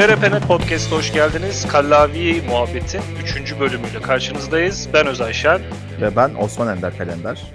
[0.00, 1.68] TRPNet Podcast'a hoş geldiniz.
[1.68, 3.02] Kallavi Muhabbet'in
[3.44, 3.60] 3.
[3.60, 4.88] bölümüyle karşınızdayız.
[4.92, 5.60] Ben Özay Şen.
[6.00, 7.52] Ve ben Osman Ender Kalender.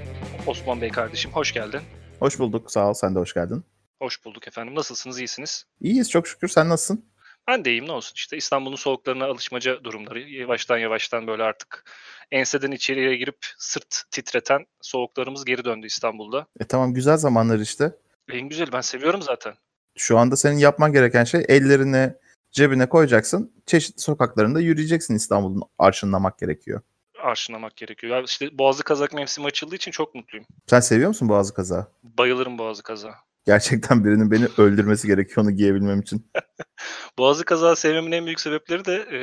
[0.48, 1.82] Osman Bey kardeşim hoş geldin.
[2.20, 2.72] Hoş bulduk.
[2.72, 2.94] Sağ ol.
[2.94, 3.64] Sen de hoş geldin.
[4.00, 4.76] Hoş bulduk efendim.
[4.76, 5.20] Nasılsınız?
[5.20, 5.66] İyisiniz?
[5.82, 6.48] İyiyiz çok şükür.
[6.48, 7.06] Sen nasılsın?
[7.48, 8.14] Ben de iyiyim ne olsun.
[8.16, 10.20] İşte İstanbul'un soğuklarına alışmaca durumları.
[10.20, 11.84] Yavaştan yavaştan böyle artık
[12.32, 16.48] enseden içeriye girip sırt titreten soğuklarımız geri döndü İstanbul'da.
[16.60, 17.92] E tamam güzel zamanlar işte.
[18.32, 19.54] En güzel ben seviyorum zaten.
[19.98, 22.14] Şu anda senin yapman gereken şey ellerini
[22.56, 23.54] cebine koyacaksın.
[23.66, 26.82] Çeşitli sokaklarında yürüyeceksin İstanbul'un arşınlamak gerekiyor.
[27.24, 28.18] Arşınlamak gerekiyor.
[28.18, 30.46] Ya işte Boğazı Kazak mevsimi açıldığı için çok mutluyum.
[30.68, 31.92] Sen seviyor musun Boğazı kaza?
[32.04, 33.16] Bayılırım Boğazı Kaza.
[33.46, 36.32] Gerçekten birinin beni öldürmesi gerekiyor onu giyebilmem için.
[37.18, 39.20] Boğazı Kaza sevmemin en büyük sebepleri de e,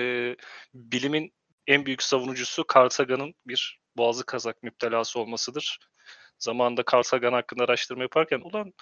[0.75, 1.33] bilimin
[1.67, 5.79] en büyük savunucusu Carl Sagan'ın bir Boğazı Kazak müptelası olmasıdır.
[6.39, 8.73] Zamanında Carl Sagan hakkında araştırma yaparken ulan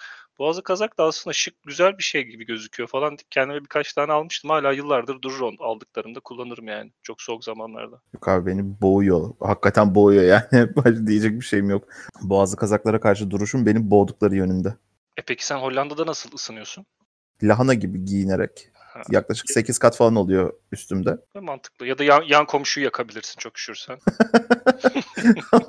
[0.40, 4.50] Boğazı Kazak da aslında şık güzel bir şey gibi gözüküyor falan kendime birkaç tane almıştım.
[4.50, 6.92] Hala yıllardır durur onu aldıklarımda kullanırım yani.
[7.02, 8.00] Çok soğuk zamanlarda.
[8.14, 9.30] Yok abi beni boğuyor.
[9.40, 11.06] Hakikaten boğuyor yani.
[11.06, 11.88] Diyecek bir şeyim yok.
[12.22, 14.74] Boğazı kazaklara karşı duruşum beni boğdukları yönünde.
[15.16, 16.86] E peki sen Hollanda'da nasıl ısınıyorsun?
[17.42, 18.70] Lahana gibi giyinerek.
[18.74, 19.02] Ha.
[19.10, 21.16] Yaklaşık 8 kat falan oluyor üstümde.
[21.36, 21.86] Ve mantıklı.
[21.86, 23.98] Ya da yan, yan komşuyu yakabilirsin çok üşürsen.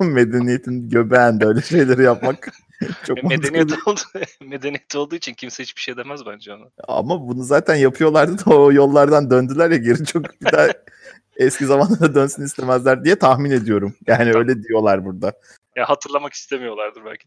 [0.00, 2.48] Medeniyetin göbeğinde öyle şeyleri yapmak
[3.06, 4.00] çok E, medeniyet, oldu,
[4.40, 6.64] medeniyet olduğu için kimse hiçbir şey demez bence ona.
[6.88, 10.68] Ama bunu zaten yapıyorlardı da o yollardan döndüler ya geri çok bir daha
[11.36, 13.96] eski zamanlara dönsün istemezler diye tahmin ediyorum.
[14.06, 15.32] Yani öyle diyorlar burada.
[15.76, 17.26] Ya hatırlamak istemiyorlardır belki.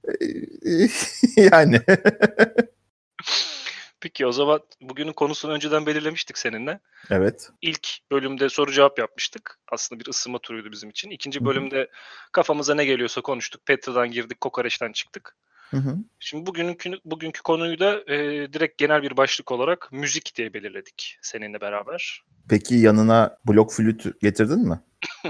[1.37, 1.81] yani
[4.05, 6.79] Peki o zaman bugünün konusunu önceden belirlemiştik seninle.
[7.09, 7.49] evet.
[7.61, 9.59] İlk bölümde soru cevap yapmıştık.
[9.71, 11.09] Aslında bir ısınma turuydu bizim için.
[11.09, 11.89] İkinci bölümde
[12.31, 13.65] kafamıza ne geliyorsa konuştuk.
[13.65, 15.35] Petra'dan girdik, Kokoreç'ten çıktık.
[15.71, 15.97] Hı hı.
[16.19, 18.17] Şimdi bugünkü bugünkü konuyu da e,
[18.53, 22.23] direkt genel bir başlık olarak müzik diye belirledik seninle beraber.
[22.50, 24.79] Peki yanına blok flüt getirdin mi?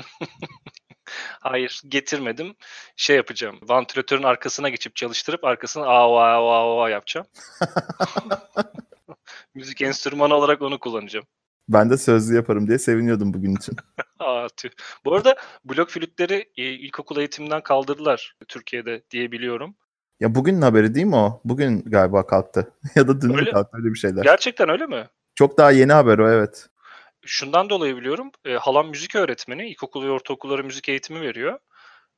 [1.40, 2.56] Hayır getirmedim.
[2.96, 3.59] Şey yapacağım.
[3.64, 7.28] Vantilatörün arkasına geçip çalıştırıp arkasına aa aa aa aa yapacağım.
[9.56, 11.26] Müzik enstrümanı olarak onu kullanacağım.
[11.70, 13.76] Ben de sözlü yaparım diye seviniyordum bugün için.
[14.20, 14.70] Aa, tüh.
[15.06, 19.76] Bu arada blok flütleri e, ilkokul eğitiminden kaldırdılar Türkiye'de diye biliyorum.
[20.20, 21.42] Ya bugünün haberi değil mi o?
[21.46, 22.72] Bugün galiba kalktı.
[22.96, 24.24] ya da dün Öyle- kalktı öyle bir şeyler.
[24.24, 25.08] Gerçekten öyle mi?
[25.36, 26.68] Çok daha yeni haber o evet.
[27.26, 28.31] Şundan dolayı biliyorum.
[28.46, 29.70] E, halam müzik öğretmeni.
[29.70, 31.59] İlkokul ve ortaokullara müzik eğitimi veriyor.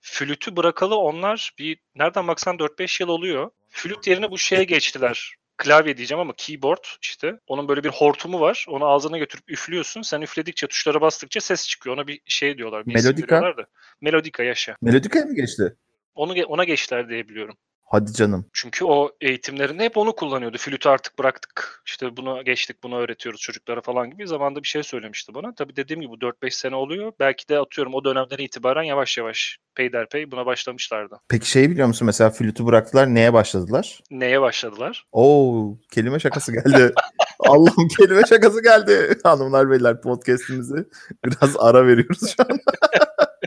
[0.02, 3.50] Flütü bırakalı onlar bir nereden baksan 4-5 yıl oluyor.
[3.69, 5.35] Flüt yerine bu şeye geçtiler.
[5.58, 7.40] Klavye diyeceğim ama keyboard işte.
[7.47, 8.66] Onun böyle bir hortumu var.
[8.69, 10.02] Onu ağzına götürüp üflüyorsun.
[10.02, 11.96] Sen üfledikçe tuşlara bastıkça ses çıkıyor.
[11.97, 12.85] Ona bir şey diyorlar.
[12.85, 13.41] Bir Melodika?
[13.41, 13.66] da.
[14.02, 14.75] Melodika yaşa.
[14.81, 15.75] Melodika'ya mı geçti?
[16.16, 17.58] Onu ona geçtiler diye biliyorum.
[17.90, 18.46] Hadi canım.
[18.53, 20.58] Çünkü o eğitimlerinde hep onu kullanıyordu.
[20.58, 21.81] Flütü artık bıraktık.
[21.86, 25.56] İşte buna geçtik, bunu öğretiyoruz çocuklara falan gibi zamanda bir şey söylemişti bana.
[25.56, 27.12] Tabii dediğim gibi bu 4-5 sene oluyor.
[27.20, 31.20] Belki de atıyorum o dönemden itibaren yavaş yavaş peyderpey buna başlamışlardı.
[31.30, 34.00] Peki şeyi biliyor musun mesela flütü bıraktılar neye başladılar?
[34.12, 35.06] Neye başladılar?
[35.12, 36.94] Oo kelime şakası geldi.
[37.40, 39.18] Allah'ım kelime şakası geldi.
[39.24, 40.86] Hanımlar beyler podcast'imizi
[41.26, 42.59] biraz ara veriyoruz şu an.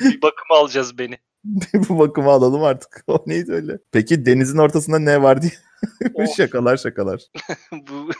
[0.00, 1.18] Bir bakıma alacağız beni.
[1.88, 3.04] Bu bakımı alalım artık.
[3.06, 3.78] O neydi öyle?
[3.92, 5.52] Peki denizin ortasında ne var diye.
[6.36, 7.20] Şakalar şakalar.
[7.72, 8.10] bu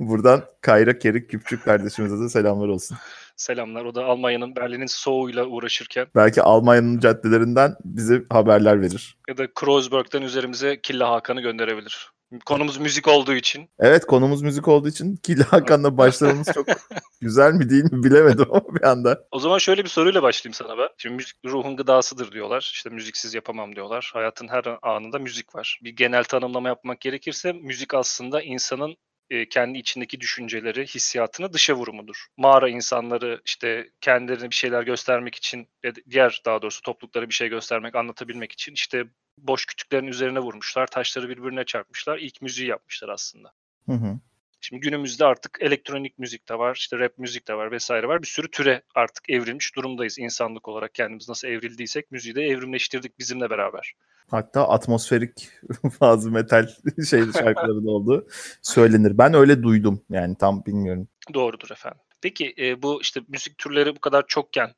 [0.00, 2.96] Buradan Kayra Kerik Küpçük kardeşimize de selamlar olsun.
[3.36, 3.84] selamlar.
[3.84, 9.16] O da Almanya'nın Berlin'in soğuğuyla uğraşırken Belki Almanya'nın caddelerinden bize haberler verir.
[9.28, 12.10] ya da Kreuzberg'den üzerimize Killa Hakan'ı gönderebilir.
[12.46, 13.70] Konumuz müzik olduğu için.
[13.78, 16.66] Evet konumuz müzik olduğu için Killa Hakan'la başlamamız çok
[17.20, 19.24] güzel mi değil mi bilemedim ama bir anda.
[19.30, 20.88] O zaman şöyle bir soruyla başlayayım sana ben.
[20.98, 22.70] Şimdi müzik ruhun gıdasıdır diyorlar.
[22.74, 24.10] İşte müziksiz yapamam diyorlar.
[24.14, 25.80] Hayatın her anında müzik var.
[25.84, 28.96] Bir genel tanımlama yapmak gerekirse müzik aslında insanın
[29.30, 32.26] e, kendi içindeki düşünceleri, hissiyatını dışa vurumudur.
[32.36, 35.68] Mağara insanları işte kendilerine bir şeyler göstermek için,
[36.10, 39.04] diğer daha doğrusu topluluklara bir şey göstermek, anlatabilmek için işte
[39.38, 42.18] boş kütüklerin üzerine vurmuşlar, taşları birbirine çarpmışlar.
[42.18, 43.52] İlk müziği yapmışlar aslında.
[43.86, 44.18] Hı hı.
[44.60, 48.22] Şimdi günümüzde artık elektronik müzik de var, işte rap müzik de var vesaire var.
[48.22, 50.94] Bir sürü türe artık evrilmiş durumdayız insanlık olarak.
[50.94, 53.94] Kendimiz nasıl evrildiysek müziği de evrimleştirdik bizimle beraber.
[54.30, 55.48] Hatta atmosferik
[56.00, 56.68] bazı metal
[57.10, 58.28] şey şarkıları da oldu
[58.62, 59.18] söylenir.
[59.18, 61.08] Ben öyle duydum yani tam bilmiyorum.
[61.34, 62.00] Doğrudur efendim.
[62.20, 64.74] Peki e, bu işte müzik türleri bu kadar çokken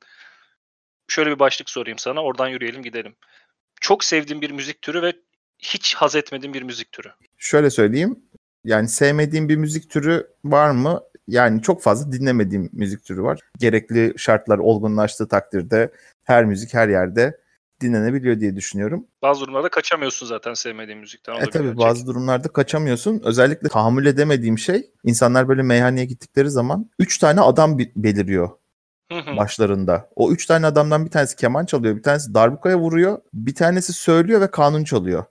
[1.08, 2.22] şöyle bir başlık sorayım sana.
[2.22, 3.14] Oradan yürüyelim gidelim.
[3.80, 5.12] Çok sevdiğim bir müzik türü ve
[5.58, 7.08] hiç haz etmediğim bir müzik türü.
[7.38, 8.22] Şöyle söyleyeyim
[8.64, 11.00] yani sevmediğim bir müzik türü var mı?
[11.28, 13.40] Yani çok fazla dinlemediğim müzik türü var.
[13.58, 15.92] Gerekli şartlar olgunlaştığı takdirde
[16.24, 17.40] her müzik her yerde
[17.80, 19.06] dinlenebiliyor diye düşünüyorum.
[19.22, 21.34] Bazı durumlarda kaçamıyorsun zaten sevmediğin müzikten.
[21.34, 23.20] E tabii bazı durumlarda kaçamıyorsun.
[23.24, 28.50] Özellikle tahammül edemediğim şey insanlar böyle meyhaneye gittikleri zaman 3 tane adam beliriyor
[29.36, 30.08] başlarında.
[30.16, 34.40] O 3 tane adamdan bir tanesi keman çalıyor, bir tanesi darbukaya vuruyor, bir tanesi söylüyor
[34.40, 35.24] ve kanun çalıyor.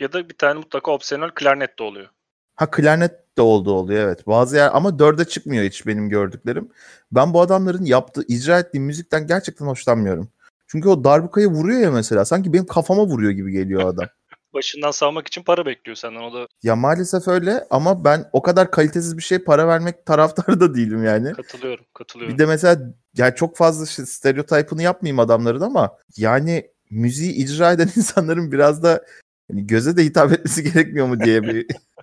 [0.00, 2.08] Ya da bir tane mutlaka opsiyonel klarnet de oluyor.
[2.56, 4.26] Ha klarnet de oldu oluyor evet.
[4.26, 6.68] Bazı yer ama dörde çıkmıyor hiç benim gördüklerim.
[7.12, 10.28] Ben bu adamların yaptığı, icra ettiği müzikten gerçekten hoşlanmıyorum.
[10.66, 12.24] Çünkü o darbukayı vuruyor ya mesela.
[12.24, 14.06] Sanki benim kafama vuruyor gibi geliyor adam.
[14.54, 16.46] Başından savmak için para bekliyor senden o da.
[16.62, 21.04] Ya maalesef öyle ama ben o kadar kalitesiz bir şey para vermek taraftarı da değilim
[21.04, 21.32] yani.
[21.32, 22.34] Katılıyorum, katılıyorum.
[22.34, 27.88] Bir de mesela yani çok fazla şey, stereotipini yapmayayım adamların ama yani müziği icra eden
[27.96, 29.04] insanların biraz da
[29.50, 31.66] yani göze de hitap etmesi gerekmiyor mu diye bir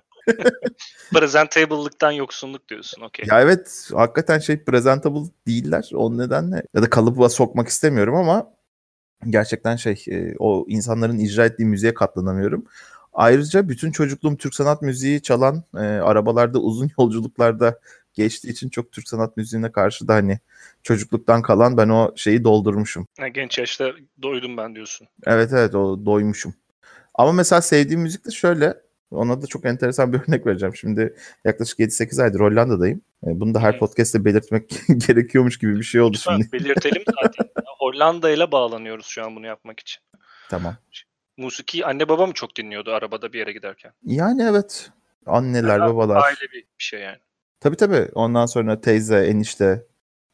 [1.14, 3.02] Presentable'lıktan yoksunluk diyorsun.
[3.02, 3.26] Okay.
[3.28, 5.90] Ya evet hakikaten şey presentable değiller.
[5.94, 8.54] O nedenle ya da kalıba sokmak istemiyorum ama
[9.30, 12.64] gerçekten şey e, o insanların icra ettiği müziğe katlanamıyorum.
[13.12, 17.80] Ayrıca bütün çocukluğum Türk sanat müziği çalan e, arabalarda uzun yolculuklarda
[18.14, 20.38] geçtiği için çok Türk sanat müziğine karşı da hani
[20.82, 23.06] çocukluktan kalan ben o şeyi doldurmuşum.
[23.18, 23.92] Yani genç yaşta
[24.22, 25.08] doydum ben diyorsun.
[25.26, 26.54] Evet evet o doymuşum.
[27.14, 28.83] Ama mesela sevdiğim müzik de şöyle
[29.14, 30.76] ona da çok enteresan bir örnek vereceğim.
[30.76, 31.14] Şimdi
[31.44, 33.00] yaklaşık 7-8 aydır Hollanda'dayım.
[33.26, 36.52] E, bunu da her podcast'te belirtmek gerekiyormuş gibi bir şey oldu Lütfen şimdi.
[36.52, 37.46] belirtelim zaten.
[37.78, 40.02] Hollanda ile bağlanıyoruz şu an bunu yapmak için.
[40.50, 40.76] Tamam.
[41.36, 43.92] Musiki anne baba mı çok dinliyordu arabada bir yere giderken?
[44.04, 44.90] Yani evet.
[45.26, 46.24] Anneler, yani babalar.
[46.24, 47.18] Aile bir şey yani.
[47.60, 48.08] Tabii tabii.
[48.14, 49.86] Ondan sonra teyze, enişte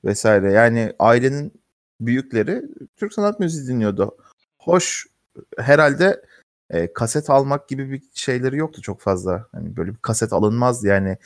[0.04, 0.52] vesaire.
[0.52, 1.52] Yani ailenin
[2.00, 2.62] büyükleri
[2.96, 4.16] Türk sanat müziği dinliyordu.
[4.58, 5.06] Hoş
[5.58, 6.22] herhalde
[6.70, 9.46] e, kaset almak gibi bir şeyleri yoktu çok fazla.
[9.52, 11.18] Hani böyle bir kaset alınmazdı yani.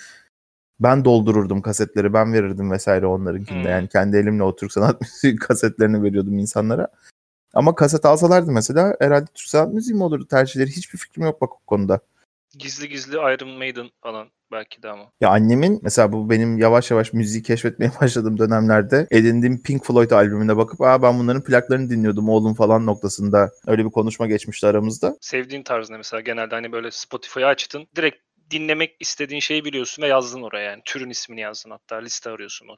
[0.81, 3.63] Ben doldururdum kasetleri, ben verirdim vesaire onlarınkinde.
[3.65, 3.71] Hmm.
[3.71, 6.89] Yani kendi elimle o Türk sanat müziği kasetlerini veriyordum insanlara.
[7.55, 10.71] Ama kaset alsalardı mesela herhalde Türk sanat müziği mi olurdu tercihleri?
[10.71, 12.01] Hiçbir fikrim yok bak o konuda.
[12.59, 15.11] Gizli gizli Iron Maiden falan belki de ama.
[15.21, 20.57] Ya annemin mesela bu benim yavaş yavaş müziği keşfetmeye başladığım dönemlerde edindiğim Pink Floyd albümüne
[20.57, 25.17] bakıp Aa, ben bunların plaklarını dinliyordum oğlum falan noktasında öyle bir konuşma geçmişti aramızda.
[25.21, 28.17] Sevdiğin tarz ne mesela genelde hani böyle Spotify'ı açtın direkt
[28.51, 32.75] dinlemek istediğin şeyi biliyorsun ve yazdın oraya yani türün ismini yazdın hatta liste arıyorsun o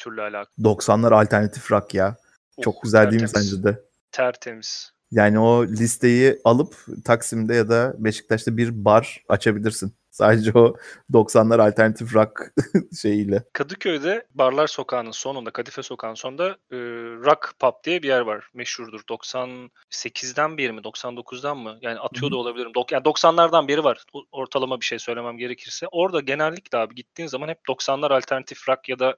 [0.00, 0.54] türle alakalı.
[0.58, 2.16] 90'lar alternatif rock ya.
[2.62, 3.34] Çok oh, güzel tertemiz.
[3.34, 3.80] değil mi sence de?
[4.12, 4.92] Tertemiz.
[5.10, 6.74] Yani o listeyi alıp
[7.04, 9.94] Taksim'de ya da Beşiktaş'ta bir bar açabilirsin.
[10.10, 10.76] Sadece o
[11.12, 12.52] 90'lar alternatif rock
[13.02, 13.44] şeyiyle.
[13.52, 16.76] Kadıköy'de Barlar Sokağı'nın sonunda, Kadife Sokağı'nın sonunda e,
[17.24, 18.48] Rock Pub diye bir yer var.
[18.54, 19.00] Meşhurdur.
[19.00, 20.80] 98'den biri mi?
[20.80, 21.78] 99'dan mı?
[21.82, 22.74] Yani atıyor da olabilirim.
[22.74, 24.04] Dok yani 90'lardan biri var.
[24.32, 25.86] Ortalama bir şey söylemem gerekirse.
[25.92, 29.16] Orada genellikle abi gittiğin zaman hep 90'lar alternatif rock ya da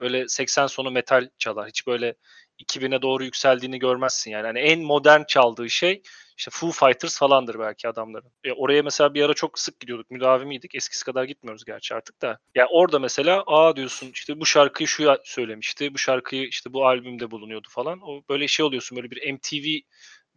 [0.00, 1.68] böyle 80 sonu metal çalar.
[1.68, 2.14] Hiç böyle
[2.62, 4.46] 2000'e doğru yükseldiğini görmezsin yani.
[4.46, 6.02] Hani en modern çaldığı şey
[6.38, 8.32] işte Foo Fighters falandır belki adamların.
[8.44, 10.10] E, oraya mesela bir ara çok sık gidiyorduk.
[10.10, 10.74] Müdavimiydik.
[10.74, 12.26] Eskisi kadar gitmiyoruz gerçi artık da.
[12.26, 15.94] Ya yani orada mesela aa diyorsun işte bu şarkıyı şu söylemişti.
[15.94, 18.00] Bu şarkıyı işte bu albümde bulunuyordu falan.
[18.02, 19.66] O böyle şey oluyorsun böyle bir MTV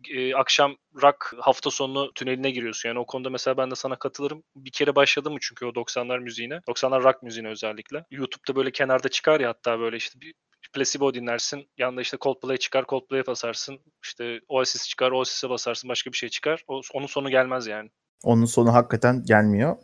[0.10, 2.90] e, akşam rock hafta sonu tüneline giriyorsun.
[2.90, 4.44] Yani o konuda mesela ben de sana katılırım.
[4.56, 6.56] Bir kere başladım mı çünkü o 90'lar müziğine.
[6.68, 8.06] 90'lar rock müziğine özellikle.
[8.12, 10.34] YouTube'da böyle kenarda çıkar ya hatta böyle işte bir
[10.76, 11.68] Placebo dinlersin.
[11.78, 13.80] Yanında işte Coldplay çıkar, Coldplay'e basarsın.
[14.04, 15.90] İşte Oasis çıkar, Oasis'e basarsın.
[15.90, 16.64] Başka bir şey çıkar.
[16.68, 17.90] O, onun sonu gelmez yani.
[18.24, 19.76] Onun sonu hakikaten gelmiyor.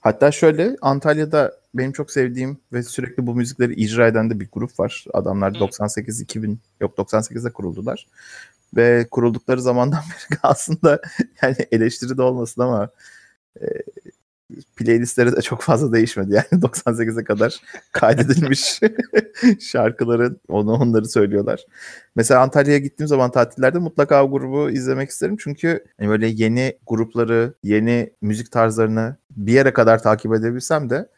[0.00, 4.80] Hatta şöyle Antalya'da benim çok sevdiğim ve sürekli bu müzikleri icra eden de bir grup
[4.80, 5.04] var.
[5.12, 8.06] Adamlar 98-2000 yok 98'de kuruldular.
[8.76, 11.00] Ve kuruldukları zamandan beri aslında
[11.42, 12.88] yani eleştiri de olmasın ama
[13.60, 13.66] e,
[14.76, 16.32] playlistleri de çok fazla değişmedi.
[16.34, 17.60] Yani 98'e kadar
[17.92, 18.80] kaydedilmiş
[19.60, 21.64] şarkıların onu onları söylüyorlar.
[22.16, 25.36] Mesela Antalya'ya gittiğim zaman tatillerde mutlaka o grubu izlemek isterim.
[25.40, 31.08] Çünkü hani böyle yeni grupları, yeni müzik tarzlarını bir yere kadar takip edebilsem de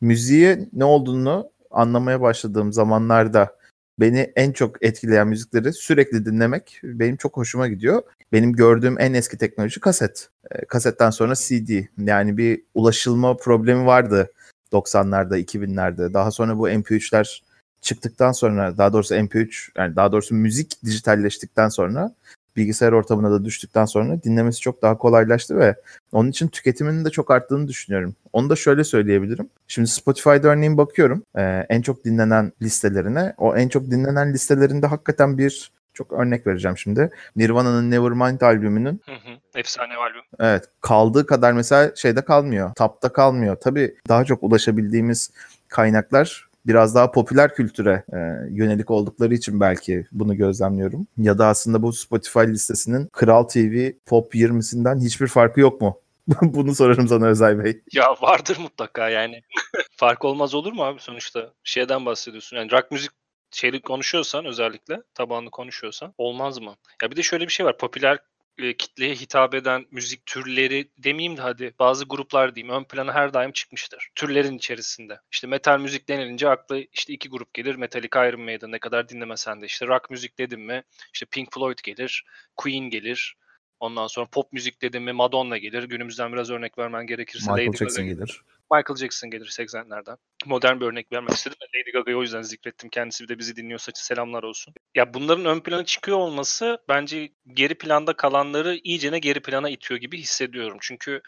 [0.00, 3.56] müziğe ne olduğunu anlamaya başladığım zamanlarda
[4.00, 8.02] beni en çok etkileyen müzikleri sürekli dinlemek benim çok hoşuma gidiyor.
[8.32, 10.28] Benim gördüğüm en eski teknoloji kaset.
[10.50, 11.84] E, kasetten sonra CD.
[11.98, 14.32] Yani bir ulaşılma problemi vardı
[14.72, 16.14] 90'larda, 2000'lerde.
[16.14, 17.42] Daha sonra bu MP3'ler
[17.80, 22.14] çıktıktan sonra daha doğrusu MP3 yani daha doğrusu müzik dijitalleştikten sonra
[22.56, 25.74] bilgisayar ortamına da düştükten sonra dinlemesi çok daha kolaylaştı ve
[26.12, 28.14] onun için tüketiminin de çok arttığını düşünüyorum.
[28.32, 29.50] Onu da şöyle söyleyebilirim.
[29.68, 33.34] Şimdi Spotify'da örneğin bakıyorum e, en çok dinlenen listelerine.
[33.38, 37.10] O en çok dinlenen listelerinde hakikaten bir çok örnek vereceğim şimdi.
[37.36, 40.22] Nirvana'nın Nevermind albümünün hı hı, efsane albüm.
[40.40, 40.64] Evet.
[40.80, 42.72] Kaldığı kadar mesela şeyde kalmıyor.
[42.76, 43.56] Tapta kalmıyor.
[43.56, 45.30] Tabii daha çok ulaşabildiğimiz
[45.68, 48.18] kaynaklar biraz daha popüler kültüre e,
[48.50, 51.06] yönelik oldukları için belki bunu gözlemliyorum.
[51.16, 56.00] Ya da aslında bu Spotify listesinin Kral TV Pop 20'sinden hiçbir farkı yok mu?
[56.42, 57.80] Bunu sorarım sana Özay Bey.
[57.92, 59.40] Ya vardır mutlaka yani.
[59.96, 61.52] Fark olmaz olur mu abi sonuçta?
[61.64, 62.56] Şeyden bahsediyorsun.
[62.56, 63.10] Yani rock müzik
[63.50, 66.76] şeyli konuşuyorsan özellikle tabanlı konuşuyorsan olmaz mı?
[67.02, 67.78] Ya bir de şöyle bir şey var.
[67.78, 68.18] Popüler
[68.58, 73.34] e, kitleye hitap eden müzik türleri demeyeyim de hadi bazı gruplar diyeyim ön plana her
[73.34, 74.08] daim çıkmıştır.
[74.14, 75.20] Türlerin içerisinde.
[75.32, 77.74] İşte metal müzik denilince akla işte iki grup gelir.
[77.74, 80.82] Metallica, Iron Maiden ne kadar dinlemesen de işte rock müzik dedim mi
[81.14, 82.24] işte Pink Floyd gelir,
[82.56, 83.36] Queen gelir.
[83.84, 85.82] Ondan sonra pop müzik dedim mi Madonna gelir.
[85.82, 88.42] Günümüzden biraz örnek vermen gerekirse Michael Lady Jackson Gaga gelir.
[88.72, 90.16] Michael Jackson gelir 80'lerden.
[90.46, 91.58] Modern bir örnek vermek istedim.
[91.74, 92.90] Lady Gaga'yı o yüzden zikrettim.
[92.90, 94.74] Kendisi bir de bizi dinliyorsa selamlar olsun.
[94.94, 100.18] Ya bunların ön plana çıkıyor olması bence geri planda kalanları iyicene geri plana itiyor gibi
[100.18, 100.78] hissediyorum.
[100.80, 101.22] Çünkü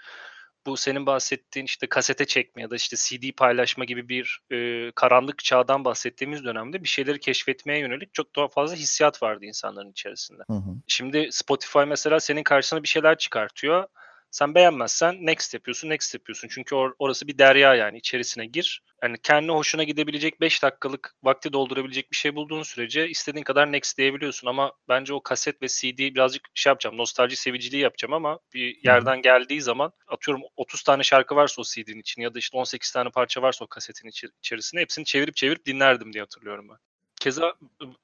[0.66, 5.44] bu senin bahsettiğin işte kasete çekme ya da işte CD paylaşma gibi bir e, karanlık
[5.44, 10.42] çağdan bahsettiğimiz dönemde bir şeyleri keşfetmeye yönelik çok daha fazla hissiyat vardı insanların içerisinde.
[10.50, 10.70] Hı hı.
[10.87, 13.88] Şimdi Spotify mesela senin karşısına bir şeyler çıkartıyor.
[14.37, 16.49] Sen beğenmezsen next yapıyorsun, next yapıyorsun.
[16.49, 18.83] Çünkü or- orası bir derya yani içerisine gir.
[19.02, 23.99] Yani kendi hoşuna gidebilecek 5 dakikalık vakti doldurabilecek bir şey bulduğun sürece istediğin kadar next
[23.99, 24.49] diyebiliyorsun.
[24.49, 29.23] Ama bence o kaset ve CD birazcık şey yapacağım, nostalji seviciliği yapacağım ama bir yerden
[29.23, 33.11] geldiği zaman atıyorum 30 tane şarkı varsa o CD'nin için ya da işte 18 tane
[33.11, 36.76] parça varsa o kasetin içi- içerisinde hepsini çevirip çevirip dinlerdim diye hatırlıyorum ben.
[37.20, 37.54] Keza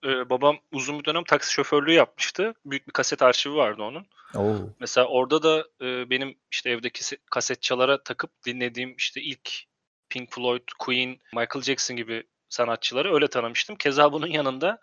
[0.05, 2.55] e, babam uzun bir dönem taksi şoförlüğü yapmıştı.
[2.65, 4.07] Büyük bir kaset arşivi vardı onun.
[4.35, 4.57] Oo.
[4.81, 9.51] Mesela orada da e, benim işte evdeki se- kasetçalara takıp dinlediğim işte ilk
[10.09, 13.77] Pink Floyd, Queen, Michael Jackson gibi sanatçıları öyle tanımıştım.
[13.77, 14.81] Keza bunun yanında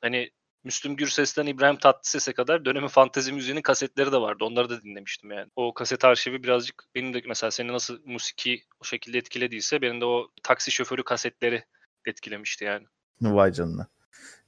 [0.00, 0.30] hani
[0.64, 4.44] Müslüm Gürses'ten İbrahim Tatlıses'e kadar dönemin fantezi müziğinin kasetleri de vardı.
[4.44, 5.50] Onları da dinlemiştim yani.
[5.56, 10.04] O kaset arşivi birazcık benim de mesela seni nasıl musiki o şekilde etkilediyse benim de
[10.04, 11.64] o taksi şoförü kasetleri
[12.06, 12.86] etkilemişti yani.
[13.34, 13.86] Vay canına.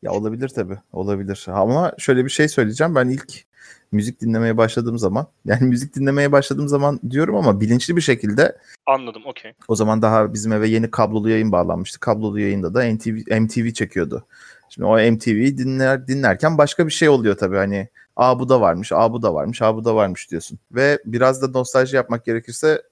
[0.03, 0.79] Ya olabilir tabii.
[0.93, 1.47] Olabilir.
[1.49, 2.95] Ama şöyle bir şey söyleyeceğim.
[2.95, 3.45] Ben ilk
[3.93, 9.23] müzik dinlemeye başladığım zaman yani müzik dinlemeye başladığım zaman diyorum ama bilinçli bir şekilde Anladım
[9.27, 9.53] okey.
[9.69, 12.01] o zaman daha bizim eve yeni kablolu yayın bağlanmıştı.
[12.01, 14.27] Kablolu yayında da MTV, MTV çekiyordu.
[14.69, 18.93] Şimdi o MTV'yi dinler, dinlerken başka bir şey oluyor tabii hani aa bu da varmış,
[18.93, 20.59] aa bu da varmış, aa bu da varmış diyorsun.
[20.73, 22.83] Ve biraz da nostalji yapmak gerekirse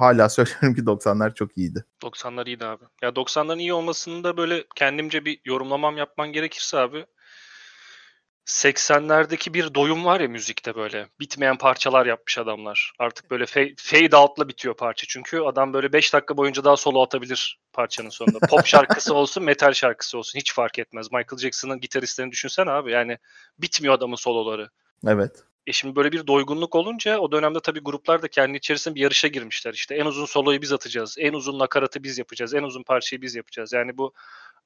[0.00, 1.84] hala söylüyorum ki 90'lar çok iyiydi.
[2.02, 2.84] 90'lar iyiydi abi.
[3.02, 7.06] Ya 90'ların iyi olmasını da böyle kendimce bir yorumlamam yapman gerekirse abi
[8.46, 11.08] 80'lerdeki bir doyum var ya müzikte böyle.
[11.20, 12.92] Bitmeyen parçalar yapmış adamlar.
[12.98, 15.06] Artık böyle fade, fade out'la bitiyor parça.
[15.08, 18.38] Çünkü adam böyle 5 dakika boyunca daha solo atabilir parçanın sonunda.
[18.38, 21.12] Pop şarkısı olsun, metal şarkısı olsun hiç fark etmez.
[21.12, 22.92] Michael Jackson'ın gitaristlerini düşünsene abi.
[22.92, 23.18] Yani
[23.58, 24.68] bitmiyor adamın soloları.
[25.06, 25.44] Evet.
[25.66, 29.28] E şimdi böyle bir doygunluk olunca o dönemde tabii gruplar da kendi içerisinde bir yarışa
[29.28, 29.74] girmişler.
[29.74, 33.34] İşte en uzun soloyu biz atacağız, en uzun nakaratı biz yapacağız, en uzun parçayı biz
[33.34, 33.72] yapacağız.
[33.72, 34.12] Yani bu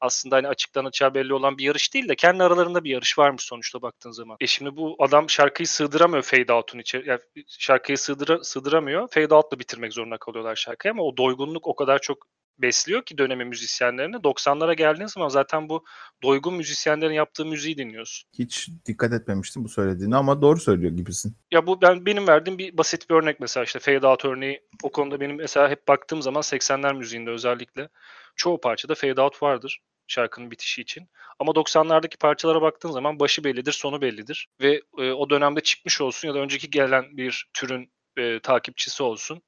[0.00, 3.44] aslında hani açıktan açığa belli olan bir yarış değil de kendi aralarında bir yarış varmış
[3.44, 4.36] sonuçta baktığın zaman.
[4.40, 7.08] E şimdi bu adam şarkıyı sığdıramıyor fade out'un içeri.
[7.08, 9.08] Yani şarkıyı sığdıra, sığdıramıyor.
[9.08, 12.26] Fade out'la bitirmek zorunda kalıyorlar şarkıyı ama o doygunluk o kadar çok
[12.58, 14.16] besliyor ki dönemin müzisyenlerini.
[14.16, 15.84] 90'lara geldiğin zaman zaten bu
[16.22, 18.28] doygun müzisyenlerin yaptığı müziği dinliyorsun.
[18.38, 21.36] Hiç dikkat etmemiştim bu söylediğine ama doğru söylüyor gibisin.
[21.50, 24.62] Ya bu ben benim verdiğim bir basit bir örnek mesela işte fade out örneği.
[24.82, 27.88] O konuda benim mesela hep baktığım zaman 80'ler müziğinde özellikle
[28.36, 31.08] çoğu parçada fade out vardır şarkının bitişi için.
[31.38, 36.28] Ama 90'lardaki parçalara baktığın zaman başı bellidir, sonu bellidir ve e, o dönemde çıkmış olsun
[36.28, 39.42] ya da önceki gelen bir türün e, takipçisi olsun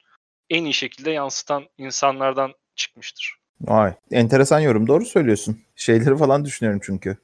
[0.50, 3.36] en iyi şekilde yansıtan insanlardan çıkmıştır.
[3.60, 3.94] Vay.
[4.10, 4.86] Enteresan yorum.
[4.86, 5.60] Doğru söylüyorsun.
[5.76, 7.16] Şeyleri falan düşünüyorum çünkü.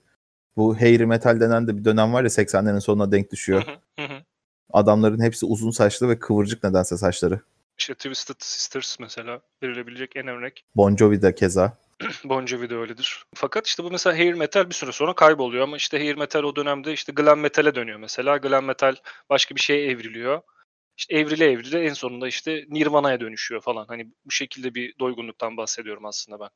[0.57, 3.63] Bu hair metal denen de bir dönem var ya 80'lerin sonuna denk düşüyor.
[4.73, 7.41] Adamların hepsi uzun saçlı ve kıvırcık nedense saçları.
[7.79, 10.65] İşte Twisted Sisters mesela verilebilecek en örnek.
[10.77, 11.79] Bon Jovi de keza.
[12.25, 13.25] Bon Jovi de öyledir.
[13.35, 16.57] Fakat işte bu mesela hair metal bir süre sonra kayboluyor ama işte hair metal o
[16.57, 18.37] dönemde işte glam metal'e dönüyor mesela.
[18.37, 18.95] Glam metal
[19.31, 20.43] başka bir şeye evriliyor.
[20.97, 23.85] İşte evrile evrile en sonunda işte Nirvana'ya dönüşüyor falan.
[23.89, 26.49] Hani bu şekilde bir doygunluktan bahsediyorum aslında ben.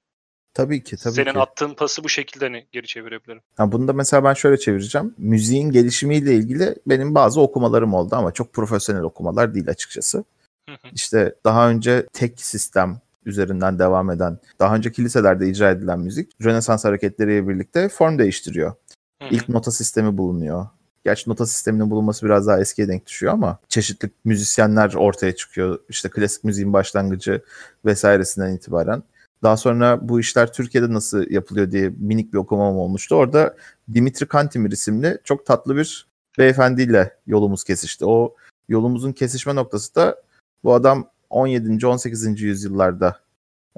[0.54, 1.38] Tabii ki tabii Senin ki.
[1.38, 3.42] attığın pası bu şekilde hani geri çevirebilirim.
[3.56, 5.14] Ha, bunu da mesela ben şöyle çevireceğim.
[5.18, 10.24] Müziğin gelişimiyle ilgili benim bazı okumalarım oldu ama çok profesyonel okumalar değil açıkçası.
[10.68, 10.88] Hı hı.
[10.94, 16.84] İşte daha önce tek sistem üzerinden devam eden, daha önce kiliselerde icra edilen müzik Rönesans
[16.84, 18.74] hareketleriyle birlikte form değiştiriyor.
[19.22, 19.34] Hı hı.
[19.34, 20.66] İlk nota sistemi bulunuyor.
[21.04, 25.78] Gerçi nota sisteminin bulunması biraz daha eskiye denk düşüyor ama çeşitli müzisyenler ortaya çıkıyor.
[25.88, 27.42] İşte klasik müziğin başlangıcı
[27.84, 29.02] vesairesinden itibaren.
[29.42, 33.14] Daha sonra bu işler Türkiye'de nasıl yapılıyor diye minik bir okumam olmuştu.
[33.14, 33.56] Orada
[33.94, 36.06] Dimitri Kantimir isimli çok tatlı bir
[36.38, 38.04] beyefendiyle yolumuz kesişti.
[38.06, 38.34] O
[38.68, 40.22] yolumuzun kesişme noktası da
[40.64, 41.86] bu adam 17.
[41.86, 42.40] 18.
[42.40, 43.20] yüzyıllarda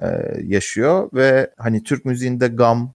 [0.03, 0.07] e,
[0.43, 2.93] yaşıyor ve hani Türk müziğinde gam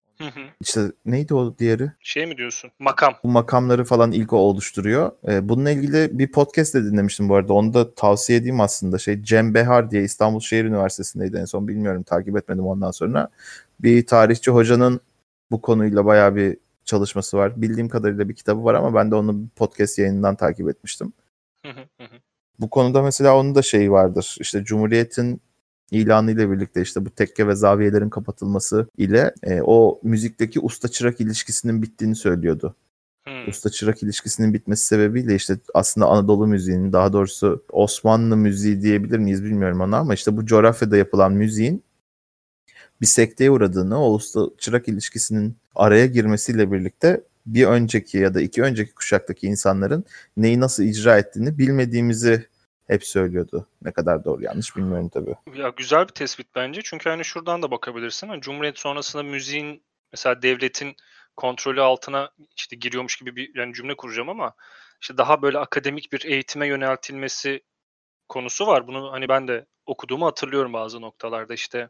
[0.62, 1.92] işte neydi o diğeri?
[2.00, 2.72] Şey mi diyorsun?
[2.80, 3.14] Makam.
[3.24, 5.12] Bu makamları falan ilk o oluşturuyor.
[5.28, 7.54] Ee, bununla ilgili bir podcast de dinlemiştim bu arada.
[7.54, 8.98] Onu da tavsiye edeyim aslında.
[8.98, 13.30] Şey Cem Behar diye İstanbul Şehir Üniversitesi'ndeydi en son bilmiyorum takip etmedim ondan sonra.
[13.80, 15.02] Bir tarihçi hocanın
[15.52, 17.62] bu konuyla bayağı bir çalışması var.
[17.62, 21.14] Bildiğim kadarıyla bir kitabı var ama ben de onu podcast yayınından takip etmiştim.
[22.60, 24.38] bu konuda mesela onun da şeyi vardır.
[24.40, 25.42] İşte Cumhuriyet'in
[25.92, 31.22] ilanı ile birlikte işte bu tekke ve zaviyelerin kapatılması ile e, o müzikteki usta çırak
[31.22, 32.76] ilişkisinin bittiğini söylüyordu.
[33.28, 33.48] Hmm.
[33.50, 39.44] Usta çırak ilişkisinin bitmesi sebebiyle işte aslında Anadolu müziğinin daha doğrusu Osmanlı müziği diyebilir miyiz
[39.44, 41.84] bilmiyorum ona ama işte bu coğrafyada yapılan müziğin
[43.02, 48.62] bir sekteye uğradığını, o usta çırak ilişkisinin araya girmesiyle birlikte bir önceki ya da iki
[48.62, 50.06] önceki kuşaktaki insanların
[50.38, 52.46] neyi nasıl icra ettiğini bilmediğimizi
[52.88, 53.68] hep söylüyordu.
[53.82, 55.36] Ne kadar doğru yanlış bilmiyorum tabii.
[55.56, 56.82] Ya güzel bir tespit bence.
[56.84, 58.28] Çünkü hani şuradan da bakabilirsin.
[58.28, 60.96] Hani Cumhuriyet sonrasında müziğin mesela devletin
[61.36, 64.54] kontrolü altına işte giriyormuş gibi bir yani cümle kuracağım ama
[65.02, 67.62] işte daha böyle akademik bir eğitime yöneltilmesi
[68.30, 68.88] konusu var.
[68.88, 71.54] Bunu hani ben de okuduğumu hatırlıyorum bazı noktalarda.
[71.54, 71.90] işte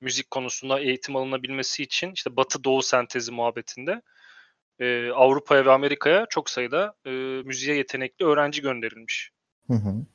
[0.00, 4.02] müzik konusunda eğitim alınabilmesi için işte Batı Doğu sentezi muhabbetinde
[4.78, 7.10] e, Avrupa'ya ve Amerika'ya çok sayıda e,
[7.44, 9.30] müziğe yetenekli öğrenci gönderilmiş.
[9.66, 10.06] Hı hı.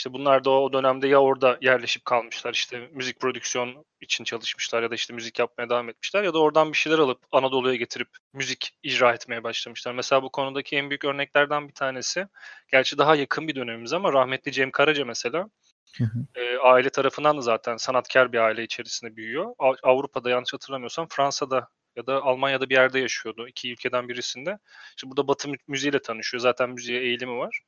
[0.00, 4.90] İşte bunlar da o dönemde ya orada yerleşip kalmışlar işte müzik prodüksiyon için çalışmışlar ya
[4.90, 8.70] da işte müzik yapmaya devam etmişler ya da oradan bir şeyler alıp Anadolu'ya getirip müzik
[8.82, 9.92] icra etmeye başlamışlar.
[9.92, 12.26] Mesela bu konudaki en büyük örneklerden bir tanesi
[12.72, 15.46] gerçi daha yakın bir dönemimiz ama rahmetli Cem Karaca mesela
[15.96, 16.26] Hı hı.
[16.34, 19.54] E, aile tarafından da zaten sanatkar bir aile içerisinde büyüyor.
[19.82, 23.48] Avrupa'da yanlış hatırlamıyorsam Fransa'da ya da Almanya'da bir yerde yaşıyordu.
[23.48, 24.58] iki ülkeden birisinde.
[24.96, 26.40] İşte burada Batı müziğiyle tanışıyor.
[26.40, 27.60] Zaten müziğe eğilimi var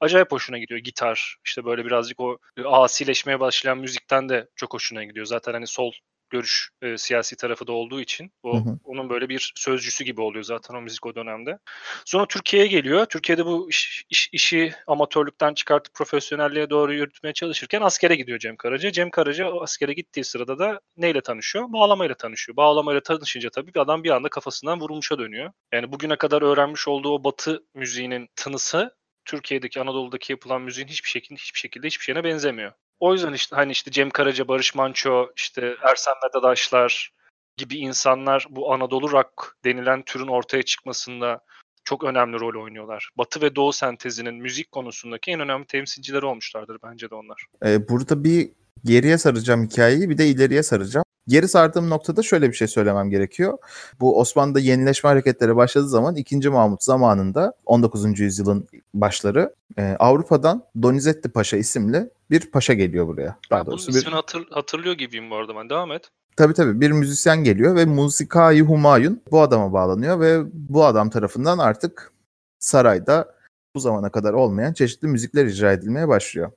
[0.00, 0.80] acayip hoşuna gidiyor.
[0.80, 5.26] Gitar işte böyle birazcık o e, asileşmeye başlayan müzikten de çok hoşuna gidiyor.
[5.26, 5.92] Zaten hani sol
[6.30, 8.78] görüş e, siyasi tarafı da olduğu için o hı hı.
[8.84, 11.58] onun böyle bir sözcüsü gibi oluyor zaten o müzik o dönemde.
[12.04, 13.06] Sonra Türkiye'ye geliyor.
[13.06, 18.92] Türkiye'de bu iş, iş, işi amatörlükten çıkartıp profesyonelliğe doğru yürütmeye çalışırken askere gidiyor Cem Karaca.
[18.92, 21.72] Cem Karaca o askere gittiği sırada da neyle tanışıyor?
[21.72, 22.56] Bağlamayla tanışıyor.
[22.56, 25.52] Bağlamayla tanışınca tabii bir adam bir anda kafasından vurulmuşa dönüyor.
[25.72, 28.97] Yani bugüne kadar öğrenmiş olduğu o batı müziğinin tınısı
[29.28, 32.72] Türkiye'deki Anadolu'daki yapılan müziğin hiçbir şekilde hiçbir şekilde hiçbir şeyine benzemiyor.
[33.00, 37.12] O yüzden işte hani işte Cem Karaca, Barış Manço, işte Ersen Medadaşlar
[37.56, 41.40] gibi insanlar bu Anadolu rock denilen türün ortaya çıkmasında
[41.84, 43.10] çok önemli rol oynuyorlar.
[43.16, 47.46] Batı ve Doğu sentezinin müzik konusundaki en önemli temsilcileri olmuşlardır bence de onlar.
[47.64, 48.50] Ee, burada bir
[48.84, 51.04] geriye saracağım hikayeyi bir de ileriye saracağım.
[51.28, 53.58] Geri sardığım noktada şöyle bir şey söylemem gerekiyor.
[54.00, 56.48] Bu Osmanlı'da yenileşme hareketleri başladığı zaman 2.
[56.48, 58.20] Mahmut zamanında 19.
[58.20, 63.38] yüzyılın başları e, Avrupa'dan Donizetti Paşa isimli bir paşa geliyor buraya.
[63.50, 64.06] Daha ben doğrusu bunun bir...
[64.06, 65.70] hatır, hatırlıyor gibiyim bu arada ben.
[65.70, 66.10] Devam et.
[66.36, 71.58] Tabii tabii bir müzisyen geliyor ve Musikai Humayun bu adama bağlanıyor ve bu adam tarafından
[71.58, 72.12] artık
[72.58, 73.34] sarayda
[73.74, 76.50] bu zamana kadar olmayan çeşitli müzikler icra edilmeye başlıyor.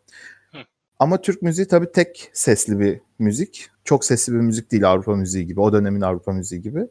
[1.01, 3.69] Ama Türk müziği tabii tek sesli bir müzik.
[3.83, 5.61] Çok sesli bir müzik değil Avrupa müziği gibi.
[5.61, 6.87] O dönemin Avrupa müziği gibi.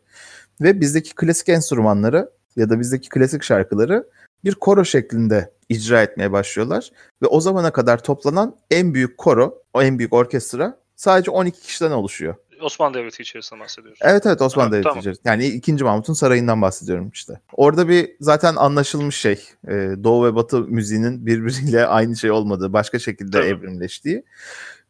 [0.60, 4.06] Ve bizdeki klasik enstrümanları ya da bizdeki klasik şarkıları
[4.44, 6.90] bir koro şeklinde icra etmeye başlıyorlar.
[7.22, 11.90] Ve o zamana kadar toplanan en büyük koro, o en büyük orkestra sadece 12 kişiden
[11.90, 12.34] oluşuyor.
[12.62, 13.98] Osmanlı Devleti içerisinde bahsediyoruz.
[14.02, 14.98] Evet evet Osmanlı ha, Devleti tamam.
[15.00, 15.28] içerisinde.
[15.28, 15.72] Yani 2.
[15.72, 17.40] Mahmut'un sarayından bahsediyorum işte.
[17.52, 19.44] Orada bir zaten anlaşılmış şey.
[19.68, 19.72] E,
[20.04, 23.46] Doğu ve Batı müziğinin birbiriyle aynı şey olmadığı, başka şekilde Tabii.
[23.46, 24.24] evrimleştiği.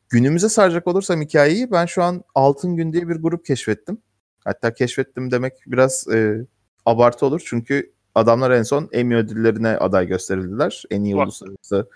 [0.09, 3.99] Günümüze saracak olursam hikayeyi ben şu an Altın Gün diye bir grup keşfettim.
[4.45, 6.47] Hatta keşfettim demek biraz e,
[6.87, 7.43] abartı olur.
[7.47, 10.83] Çünkü adamlar en son Emmy ödüllerine aday gösterildiler.
[10.91, 11.89] En iyi uluslararası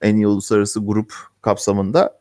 [0.00, 2.19] en iyi uluslararası grup kapsamında.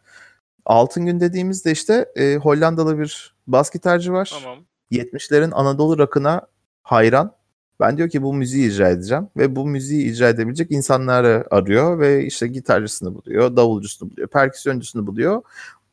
[0.70, 4.40] Altın Gün dediğimizde işte e, Hollandalı bir bas gitarcı var.
[4.44, 4.60] Tamam.
[4.92, 6.48] 70'lerin Anadolu rakına
[6.84, 7.34] hayran.
[7.80, 12.26] Ben diyor ki bu müziği icra edeceğim ve bu müziği icra edebilecek insanları arıyor ve
[12.26, 15.42] işte gitarcısını buluyor, davulcusunu buluyor, perküsyoncusunu buluyor.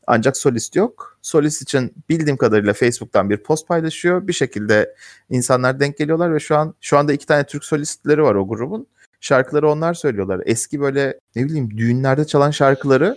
[0.07, 1.19] Ancak solist yok.
[1.23, 4.27] Solist için bildiğim kadarıyla Facebook'tan bir post paylaşıyor.
[4.27, 4.95] Bir şekilde
[5.31, 8.87] insanlar denk geliyorlar ve şu an şu anda iki tane Türk solistleri var o grubun.
[9.21, 10.43] Şarkıları onlar söylüyorlar.
[10.47, 13.17] Eski böyle ne bileyim düğünlerde çalan şarkıları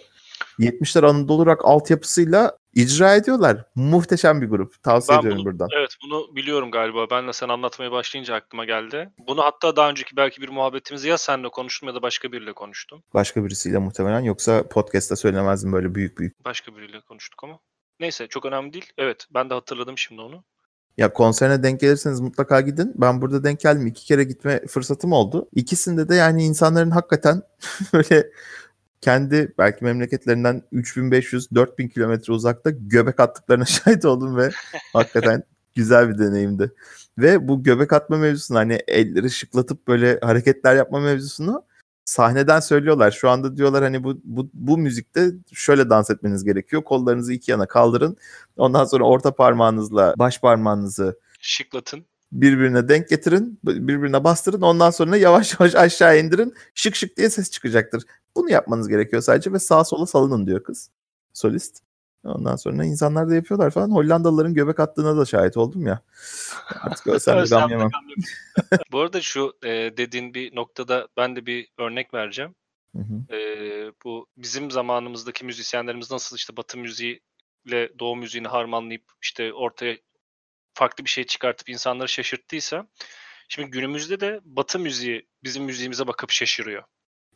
[0.59, 3.65] 70'ler Anadolu Rock altyapısıyla icra ediyorlar.
[3.75, 4.83] Muhteşem bir grup.
[4.83, 5.67] Tavsiye ben ediyorum bunu, buradan.
[5.77, 7.09] Evet bunu biliyorum galiba.
[7.11, 9.09] Ben de sen anlatmaya başlayınca aklıma geldi.
[9.27, 13.03] Bunu hatta daha önceki belki bir muhabbetimizde ya senle konuştum ya da başka biriyle konuştum.
[13.13, 14.21] Başka birisiyle muhtemelen.
[14.21, 16.45] Yoksa podcast'ta söylemezdim böyle büyük büyük.
[16.45, 17.59] Başka biriyle konuştuk ama.
[17.99, 18.93] Neyse çok önemli değil.
[18.97, 20.43] Evet ben de hatırladım şimdi onu.
[20.97, 22.93] Ya konserine denk gelirseniz mutlaka gidin.
[22.95, 23.87] Ben burada denk geldim.
[23.87, 25.49] iki kere gitme fırsatım oldu.
[25.55, 27.41] İkisinde de yani insanların hakikaten
[27.93, 28.31] böyle
[29.01, 34.49] kendi belki memleketlerinden 3500-4000 kilometre uzakta göbek attıklarına şahit oldum ve
[34.93, 35.43] hakikaten
[35.75, 36.73] güzel bir deneyimdi.
[37.17, 41.63] Ve bu göbek atma mevzusunu hani elleri şıklatıp böyle hareketler yapma mevzusunu
[42.05, 43.11] sahneden söylüyorlar.
[43.11, 46.83] Şu anda diyorlar hani bu, bu, bu müzikte şöyle dans etmeniz gerekiyor.
[46.83, 48.17] Kollarınızı iki yana kaldırın.
[48.57, 52.05] Ondan sonra orta parmağınızla baş parmağınızı şıklatın.
[52.31, 54.61] Birbirine denk getirin, birbirine bastırın.
[54.61, 56.53] Ondan sonra yavaş yavaş aşağı indirin.
[56.75, 58.03] Şık şık diye ses çıkacaktır.
[58.35, 60.89] Bunu yapmanız gerekiyor sadece ve sağa sola salının diyor kız.
[61.33, 61.79] Solist.
[62.23, 63.91] Ondan sonra insanlar da yapıyorlar falan.
[63.91, 66.01] Hollandalıların göbek attığına da şahit oldum ya.
[66.81, 67.89] Artık ölsem de gam yemem.
[68.91, 72.55] Bu arada şu e, dediğin bir noktada ben de bir örnek vereceğim.
[72.95, 73.35] Hı hı.
[73.35, 73.39] E,
[74.05, 77.21] bu bizim zamanımızdaki müzisyenlerimiz nasıl işte Batı müziği
[77.65, 79.97] ile Doğu müziğini harmanlayıp işte ortaya
[80.79, 82.87] farklı bir şey çıkartıp insanları şaşırttıysa
[83.49, 86.83] şimdi günümüzde de Batı müziği bizim müziğimize bakıp şaşırıyor.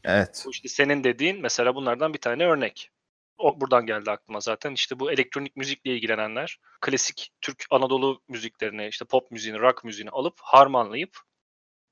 [0.04, 0.44] Evet.
[0.46, 2.90] Bu işte senin dediğin mesela bunlardan bir tane örnek.
[3.38, 4.72] O buradan geldi aklıma zaten.
[4.72, 10.34] İşte bu elektronik müzikle ilgilenenler klasik Türk Anadolu müziklerini, işte pop müziğini, rock müziğini alıp
[10.40, 11.18] harmanlayıp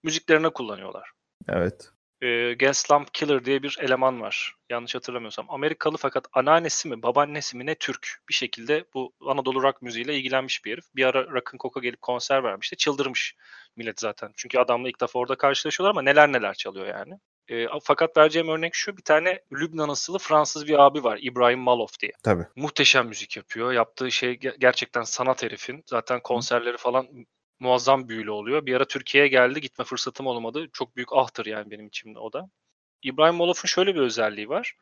[0.03, 1.11] müziklerine kullanıyorlar.
[1.49, 1.89] Evet.
[2.21, 4.55] Ee, Gaslamp Killer diye bir eleman var.
[4.69, 5.45] Yanlış hatırlamıyorsam.
[5.49, 8.21] Amerikalı fakat anneannesi mi, babaannesi mi ne Türk.
[8.29, 10.85] Bir şekilde bu Anadolu rock müziğiyle ilgilenmiş bir herif.
[10.95, 12.77] Bir ara Rock'ın Coca gelip konser vermişti.
[12.77, 13.35] Çıldırmış
[13.75, 14.31] millet zaten.
[14.35, 17.19] Çünkü adamla ilk defa orada karşılaşıyorlar ama neler neler çalıyor yani.
[17.49, 18.97] E, fakat vereceğim örnek şu.
[18.97, 21.19] Bir tane Lübnan asılı Fransız bir abi var.
[21.21, 22.11] İbrahim Malof diye.
[22.23, 22.45] Tabii.
[22.55, 23.71] Muhteşem müzik yapıyor.
[23.71, 25.83] Yaptığı şey gerçekten sanat herifin.
[25.85, 27.07] Zaten konserleri falan
[27.61, 28.65] muazzam büyülü oluyor.
[28.65, 29.61] Bir ara Türkiye'ye geldi.
[29.61, 30.67] Gitme fırsatım olmadı.
[30.73, 32.49] Çok büyük ahtır yani benim içimde o da.
[33.03, 34.75] İbrahim Malof'un şöyle bir özelliği var.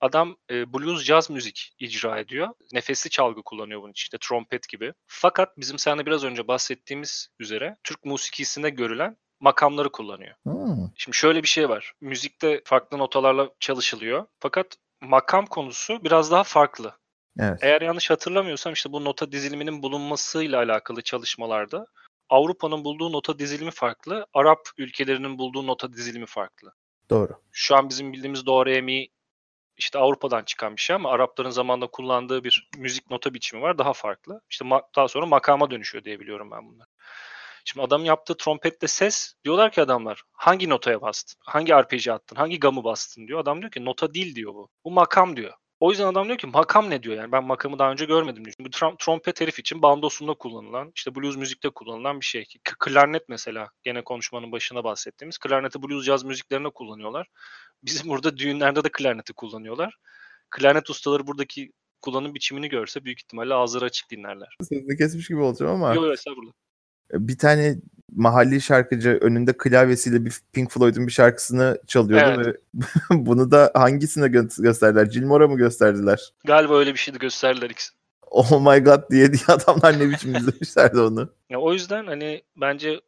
[0.00, 2.48] Adam e, blues jazz müzik icra ediyor.
[2.72, 4.92] Nefesli çalgı kullanıyor bunun için işte trompet gibi.
[5.06, 10.34] Fakat bizim seninle biraz önce bahsettiğimiz üzere Türk musikisinde görülen makamları kullanıyor.
[10.42, 10.90] Hmm.
[10.96, 11.92] Şimdi şöyle bir şey var.
[12.00, 14.26] Müzikte farklı notalarla çalışılıyor.
[14.40, 14.66] Fakat
[15.00, 16.92] makam konusu biraz daha farklı.
[17.38, 17.58] Evet.
[17.62, 21.86] Eğer yanlış hatırlamıyorsam işte bu nota diziliminin bulunmasıyla alakalı çalışmalarda
[22.30, 26.72] Avrupa'nın bulduğu nota dizilimi farklı, Arap ülkelerinin bulduğu nota dizilimi farklı.
[27.10, 27.32] Doğru.
[27.52, 29.08] Şu an bizim bildiğimiz do re mi
[29.76, 33.92] işte Avrupa'dan çıkan bir şey ama Arapların zamanında kullandığı bir müzik nota biçimi var daha
[33.92, 34.40] farklı.
[34.50, 34.64] İşte
[34.96, 36.88] daha sonra makama dönüşüyor diye biliyorum ben bunları.
[37.64, 41.40] Şimdi adam yaptığı trompette ses diyorlar ki adamlar hangi notaya bastın?
[41.44, 42.36] Hangi arpeji attın?
[42.36, 43.40] Hangi gamı bastın diyor.
[43.40, 44.68] Adam diyor ki nota değil diyor bu.
[44.84, 45.52] Bu makam diyor.
[45.80, 48.54] O yüzden adam diyor ki makam ne diyor yani ben makamı daha önce görmedim diyor.
[48.60, 52.44] Bu trom- trompet herif için bandosunda kullanılan işte blues müzikte kullanılan bir şey.
[52.64, 57.26] K- klarnet mesela gene konuşmanın başına bahsettiğimiz klarneti blues caz müziklerine kullanıyorlar.
[57.82, 59.96] Bizim burada düğünlerde de klarneti kullanıyorlar.
[60.50, 64.56] Klarnet ustaları buradaki kullanım biçimini görse büyük ihtimalle ağızları açık dinlerler.
[64.68, 65.94] Sözünü kesmiş gibi olacağım ama.
[65.94, 66.52] Yok yok estağfurullah
[67.12, 67.76] bir tane
[68.14, 72.46] mahalli şarkıcı önünde klavyesiyle bir Pink Floyd'un bir şarkısını çalıyordu evet.
[72.46, 72.56] ve
[73.26, 75.06] bunu da hangisine gö- gösterdiler?
[75.06, 76.32] Gilmore'a mı gösterdiler?
[76.44, 77.92] Galiba öyle bir şeydi gösterdiler ikisi.
[78.30, 81.32] Oh my god diye diye adamlar ne biçim izlemişlerdi onu.
[81.50, 83.00] Ya o yüzden hani bence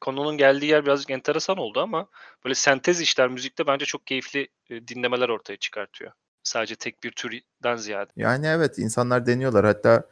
[0.00, 2.08] konunun geldiği yer birazcık enteresan oldu ama
[2.44, 6.12] böyle sentez işler müzikte bence çok keyifli e, dinlemeler ortaya çıkartıyor.
[6.42, 8.10] Sadece tek bir türden ziyade.
[8.16, 9.64] Yani evet insanlar deniyorlar.
[9.64, 10.08] Hatta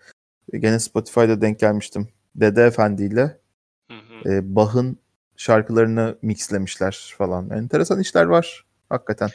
[0.53, 2.09] gene Spotify'da denk gelmiştim.
[2.35, 3.41] Dede Efendi ile
[4.27, 4.99] e, Bach'ın
[5.37, 7.51] şarkılarını mixlemişler falan.
[7.51, 9.31] Enteresan işler var hakikaten.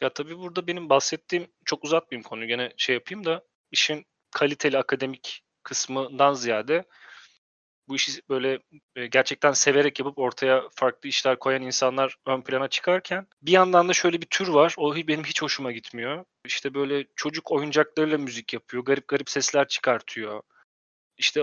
[0.00, 5.42] Ya tabii burada benim bahsettiğim çok uzatmayayım konuyu gene şey yapayım da işin kaliteli akademik
[5.62, 6.84] kısmından ziyade
[7.90, 8.58] bu işi böyle
[8.96, 13.92] e, gerçekten severek yapıp ortaya farklı işler koyan insanlar ön plana çıkarken bir yandan da
[13.92, 14.74] şöyle bir tür var.
[14.78, 16.24] O benim hiç hoşuma gitmiyor.
[16.44, 18.84] İşte böyle çocuk oyuncaklarıyla müzik yapıyor.
[18.84, 20.42] Garip garip sesler çıkartıyor.
[21.18, 21.42] İşte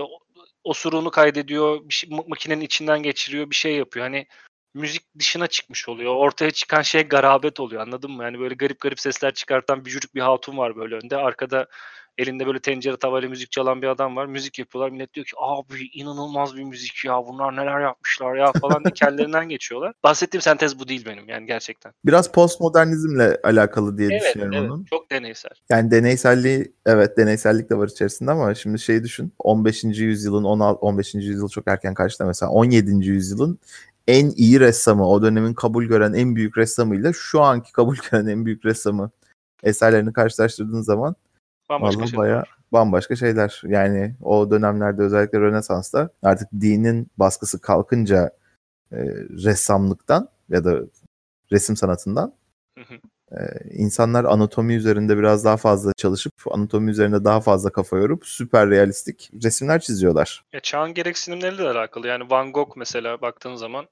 [0.64, 4.06] osuruğunu kaydediyor, bir şey, makinenin içinden geçiriyor, bir şey yapıyor.
[4.06, 4.26] Hani
[4.74, 6.14] müzik dışına çıkmış oluyor.
[6.14, 8.24] Ortaya çıkan şey garabet oluyor anladın mı?
[8.24, 11.16] Yani böyle garip garip sesler çıkartan bir bir hatun var böyle önde.
[11.16, 11.66] Arkada
[12.18, 14.26] elinde böyle tencere tavayla müzik çalan bir adam var.
[14.26, 14.90] Müzik yapıyorlar.
[14.90, 19.48] Millet diyor ki abi inanılmaz bir müzik ya bunlar neler yapmışlar ya falan diye kendilerinden
[19.48, 19.92] geçiyorlar.
[20.04, 21.92] Bahsettiğim sentez bu değil benim yani gerçekten.
[22.06, 24.84] Biraz postmodernizmle alakalı diye evet, düşünüyorum evet, onun.
[24.84, 25.50] Çok deneysel.
[25.70, 29.84] Yani deneyselliği evet deneysellik de var içerisinde ama şimdi şey düşün 15.
[29.84, 31.14] yüzyılın 16 15.
[31.14, 33.06] yüzyıl çok erken karşıda mesela 17.
[33.06, 33.58] yüzyılın
[34.08, 38.46] en iyi ressamı, o dönemin kabul gören en büyük ressamıyla şu anki kabul gören en
[38.46, 39.10] büyük ressamı
[39.62, 41.16] eserlerini karşılaştırdığın zaman
[41.68, 43.62] Bambaşka Vallahi bayağı bambaşka şeyler.
[43.66, 48.30] Yani o dönemlerde özellikle Rönesans'ta artık dinin baskısı kalkınca
[48.92, 48.98] e,
[49.44, 50.80] ressamlıktan ya da
[51.52, 52.32] resim sanatından
[53.32, 58.70] e, insanlar anatomi üzerinde biraz daha fazla çalışıp anatomi üzerinde daha fazla kafa yorup süper
[58.70, 60.44] realistik resimler çiziyorlar.
[60.52, 62.06] Ya çağın gereksinimleriyle de alakalı.
[62.06, 63.88] Yani Van Gogh mesela baktığın zaman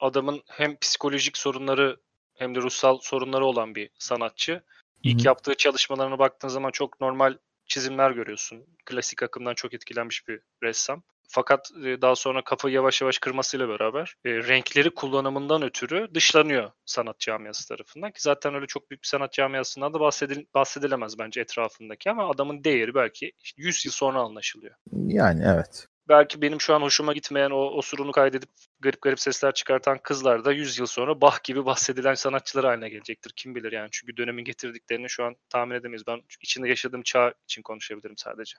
[0.00, 1.96] adamın hem psikolojik sorunları
[2.34, 4.62] hem de ruhsal sorunları olan bir sanatçı.
[5.02, 5.26] İlk hı.
[5.26, 8.64] yaptığı çalışmalarına baktığın zaman çok normal çizimler görüyorsun.
[8.86, 11.02] Klasik akımdan çok etkilenmiş bir ressam.
[11.30, 17.18] Fakat e, daha sonra kafayı yavaş yavaş kırmasıyla beraber e, renkleri kullanımından ötürü dışlanıyor sanat
[17.18, 18.10] camiası tarafından.
[18.12, 22.64] Ki zaten öyle çok büyük bir sanat camiasından da bahsedil bahsedilemez bence etrafındaki ama adamın
[22.64, 24.74] değeri belki işte 100 yıl sonra anlaşılıyor.
[24.92, 25.86] Yani evet.
[26.08, 28.48] Belki benim şu an hoşuma gitmeyen o osurunu kaydedip
[28.80, 33.32] garip garip sesler çıkartan kızlar da 100 yıl sonra Bach gibi bahsedilen sanatçılar haline gelecektir.
[33.36, 33.88] Kim bilir yani.
[33.92, 36.06] Çünkü dönemin getirdiklerini şu an tahmin edemeyiz.
[36.06, 38.56] Ben içinde yaşadığım çağ için konuşabilirim sadece.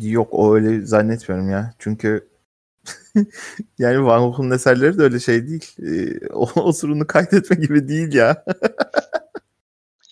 [0.00, 1.74] Yok o öyle zannetmiyorum ya.
[1.78, 2.28] Çünkü
[3.78, 5.74] yani Van Gogh'un eserleri de öyle şey değil.
[5.82, 8.44] Ee, o osurunu kaydetme gibi değil ya.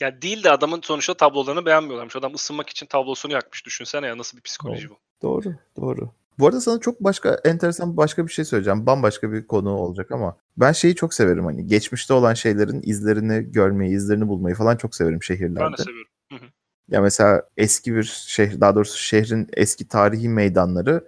[0.00, 2.16] Ya değil de adamın sonuçta tablolarını beğenmiyorlarmış.
[2.16, 3.66] Adam ısınmak için tablosunu yakmış.
[3.66, 4.98] Düşünsene ya nasıl bir psikoloji bu.
[5.22, 6.10] Doğru, doğru.
[6.38, 8.86] Bu arada sana çok başka enteresan başka bir şey söyleyeceğim.
[8.86, 13.96] Bambaşka bir konu olacak ama ben şeyi çok severim hani geçmişte olan şeylerin izlerini görmeyi,
[13.96, 15.60] izlerini bulmayı falan çok severim şehirlerde.
[15.60, 16.10] Ben de seviyorum.
[16.32, 16.48] Hı hı.
[16.90, 21.04] Ya mesela eski bir şehir, daha doğrusu şehrin eski tarihi meydanları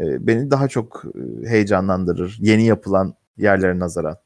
[0.00, 2.36] e, beni daha çok e, heyecanlandırır.
[2.40, 4.16] Yeni yapılan yerlere nazaran.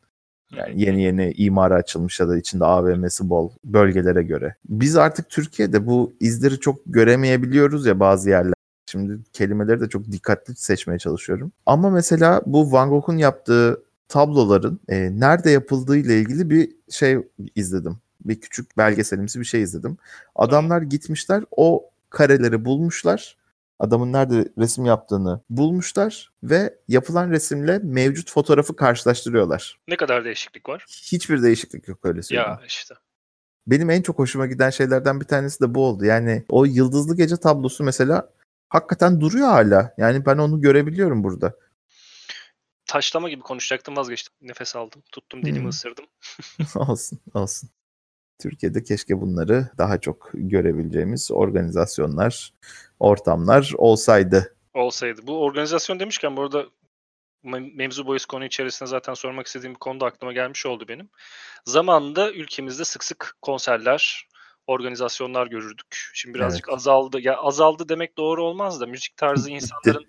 [0.56, 4.54] Yani yeni yeni imara açılmış ya da içinde AVM'si bol bölgelere göre.
[4.68, 8.54] Biz artık Türkiye'de bu izleri çok göremeyebiliyoruz ya bazı yerler.
[8.90, 11.52] Şimdi kelimeleri de çok dikkatli seçmeye çalışıyorum.
[11.66, 17.18] Ama mesela bu Van Gogh'un yaptığı tabloların e, nerede yapıldığı ile ilgili bir şey
[17.54, 17.96] izledim.
[18.28, 19.98] Bir küçük belgeselimsi bir şey izledim.
[20.34, 23.36] Adamlar gitmişler o kareleri bulmuşlar.
[23.78, 29.78] Adamın nerede resim yaptığını bulmuşlar ve yapılan resimle mevcut fotoğrafı karşılaştırıyorlar.
[29.88, 30.84] Ne kadar değişiklik var?
[30.88, 32.50] Hiçbir değişiklik yok öyle söyleyeyim.
[32.50, 32.94] Ya işte.
[33.66, 36.04] Benim en çok hoşuma giden şeylerden bir tanesi de bu oldu.
[36.04, 38.30] Yani o Yıldızlı Gece tablosu mesela
[38.68, 39.94] hakikaten duruyor hala.
[39.98, 41.56] Yani ben onu görebiliyorum burada.
[42.86, 44.34] Taşlama gibi konuşacaktım vazgeçtim.
[44.40, 45.02] Nefes aldım.
[45.12, 45.68] Tuttum dilimi Hmm.
[45.68, 46.04] ısırdım.
[46.74, 47.70] olsun, olsun.
[48.38, 52.52] Türkiye'de keşke bunları daha çok görebileceğimiz organizasyonlar,
[53.00, 54.56] ortamlar olsaydı.
[54.74, 55.20] Olsaydı.
[55.26, 56.66] Bu organizasyon demişken bu arada
[57.44, 61.08] me- mevzu boyuz konu içerisinde zaten sormak istediğim bir konuda aklıma gelmiş oldu benim.
[61.64, 64.28] Zamanında ülkemizde sık sık konserler,
[64.66, 66.10] organizasyonlar görürdük.
[66.14, 67.20] Şimdi birazcık azaldı.
[67.20, 70.06] Ya azaldı demek doğru olmaz da müzik tarzı insanların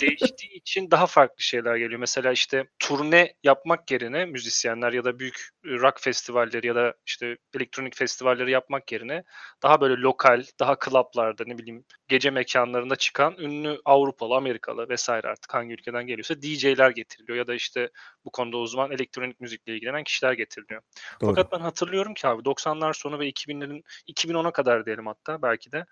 [0.00, 2.00] değiştiği için daha farklı şeyler geliyor.
[2.00, 7.96] Mesela işte turne yapmak yerine müzisyenler ya da büyük rock festivalleri ya da işte elektronik
[7.96, 9.24] festivalleri yapmak yerine
[9.62, 15.54] daha böyle lokal, daha klaplarda ne bileyim gece mekanlarında çıkan ünlü Avrupalı, Amerikalı vesaire artık
[15.54, 17.90] hangi ülkeden geliyorsa DJ'ler getiriliyor ya da işte
[18.24, 20.82] bu konuda uzman elektronik müzikle ilgilenen kişiler getiriliyor.
[21.20, 21.34] Doğru.
[21.34, 25.86] Fakat ben hatırlıyorum ki abi 90'lar sonu ve 2000'lerin 2010'a kadar diyelim hatta belki de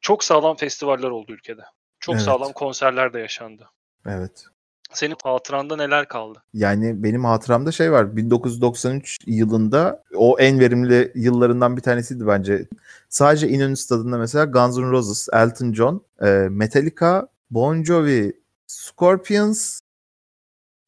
[0.00, 1.62] çok sağlam festivaller oldu ülkede.
[2.00, 2.24] Çok Evet.
[2.24, 3.70] sağlam konserler de yaşandı.
[4.06, 4.44] Evet.
[4.92, 6.42] Senin hatıranda neler kaldı?
[6.54, 8.16] Yani benim hatıramda şey var.
[8.16, 12.68] 1993 yılında o en verimli yıllarından bir tanesiydi bence.
[13.08, 19.80] Sadece İnönü Stadı'nda mesela Guns N' Roses, Elton John, e, Metallica, Bon Jovi, Scorpions,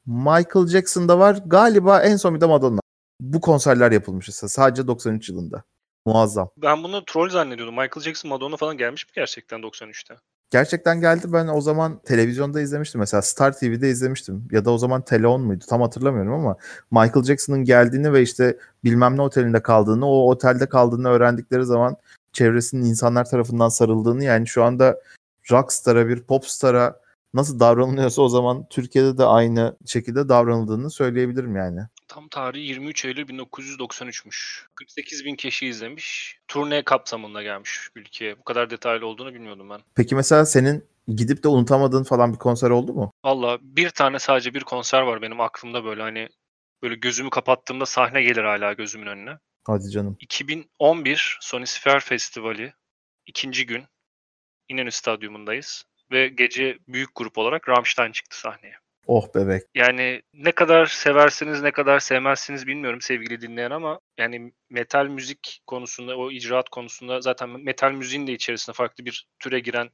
[0.05, 1.39] Michael Jackson da var.
[1.45, 2.79] Galiba en son bir de Madonna.
[3.19, 5.63] Bu konserler yapılmış sadece 93 yılında.
[6.05, 6.49] Muazzam.
[6.57, 7.75] Ben bunu troll zannediyordum.
[7.75, 10.15] Michael Jackson, Madonna falan gelmiş mi gerçekten 93'te?
[10.49, 11.33] Gerçekten geldi.
[11.33, 12.99] Ben o zaman televizyonda izlemiştim.
[12.99, 14.47] Mesela Star TV'de izlemiştim.
[14.51, 15.65] Ya da o zaman Teleon muydu?
[15.69, 16.57] Tam hatırlamıyorum ama
[16.91, 21.97] Michael Jackson'ın geldiğini ve işte bilmem ne otelinde kaldığını, o otelde kaldığını öğrendikleri zaman
[22.33, 25.01] çevresinin insanlar tarafından sarıldığını yani şu anda
[25.51, 27.02] rockstar'a bir popstar'a
[27.33, 31.79] nasıl davranılıyorsa o zaman Türkiye'de de aynı şekilde davranıldığını söyleyebilirim yani.
[32.07, 34.65] Tam tarihi 23 Eylül 1993'müş.
[34.75, 36.39] 48 bin kişi izlemiş.
[36.47, 38.39] Turne kapsamında gelmiş ülkeye.
[38.39, 39.79] Bu kadar detaylı olduğunu bilmiyordum ben.
[39.95, 43.11] Peki mesela senin gidip de unutamadığın falan bir konser oldu mu?
[43.25, 46.29] Valla bir tane sadece bir konser var benim aklımda böyle hani
[46.83, 49.37] böyle gözümü kapattığımda sahne gelir hala gözümün önüne.
[49.67, 50.17] Hadi canım.
[50.19, 52.73] 2011 Sonisphere Festivali
[53.25, 53.83] ikinci gün
[54.69, 58.75] İnönü Stadyumundayız ve gece büyük grup olarak Rammstein çıktı sahneye.
[59.07, 59.63] Oh bebek.
[59.75, 66.17] Yani ne kadar seversiniz ne kadar sevmezsiniz bilmiyorum sevgili dinleyen ama yani metal müzik konusunda
[66.17, 69.89] o icraat konusunda zaten metal müziğin de içerisinde farklı bir türe giren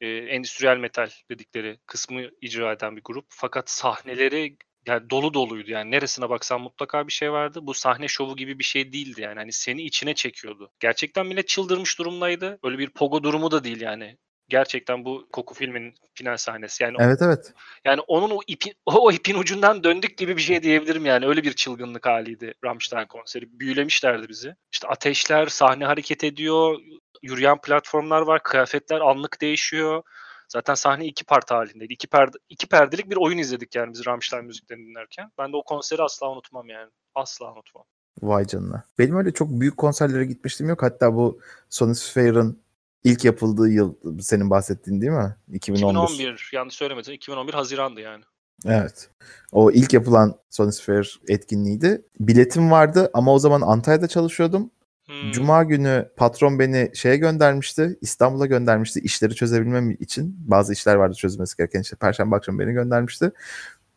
[0.00, 3.26] e, endüstriyel metal dedikleri kısmı icra eden bir grup.
[3.28, 7.60] Fakat sahneleri yani dolu doluydu yani neresine baksan mutlaka bir şey vardı.
[7.62, 10.70] Bu sahne şovu gibi bir şey değildi yani hani seni içine çekiyordu.
[10.80, 12.58] Gerçekten millet çıldırmış durumdaydı.
[12.62, 14.16] Öyle bir pogo durumu da değil yani.
[14.50, 16.82] Gerçekten bu koku filminin final sahnesi.
[16.82, 17.52] Yani Evet evet.
[17.84, 21.26] yani onun o ipin o ipin ucundan döndük gibi bir şey diyebilirim yani.
[21.26, 23.60] Öyle bir çılgınlık haliydi Rammstein konseri.
[23.60, 24.54] Büyülemişlerdi bizi.
[24.72, 26.78] İşte ateşler, sahne hareket ediyor,
[27.22, 30.02] yürüyen platformlar var, kıyafetler anlık değişiyor.
[30.48, 31.92] Zaten sahne iki part halindeydi.
[31.92, 35.30] İki, perde, iki perdelik bir oyun izledik yani biz Rammstein müziklerini dinlerken.
[35.38, 36.90] Ben de o konseri asla unutmam yani.
[37.14, 37.84] Asla unutmam.
[38.22, 38.84] Vay canına.
[38.98, 40.82] Benim öyle çok büyük konserlere gitmiştim yok.
[40.82, 42.62] Hatta bu Sonic Fair'ın
[43.04, 45.36] ilk yapıldığı yıl senin bahsettiğin değil mi?
[45.52, 45.90] 2011.
[45.90, 47.14] 2011 yanlış söylemedim.
[47.14, 48.24] 2011 Haziran'dı yani.
[48.66, 49.10] Evet.
[49.52, 52.04] O ilk yapılan Sonic Fair etkinliğiydi.
[52.20, 54.70] Biletim vardı ama o zaman Antalya'da çalışıyordum.
[55.06, 55.32] Hmm.
[55.32, 57.98] Cuma günü patron beni şeye göndermişti.
[58.00, 60.36] İstanbul'a göndermişti işleri çözebilmem için.
[60.38, 61.96] Bazı işler vardı çözülmesi gereken işte.
[61.96, 63.32] Perşembe akşam beni göndermişti.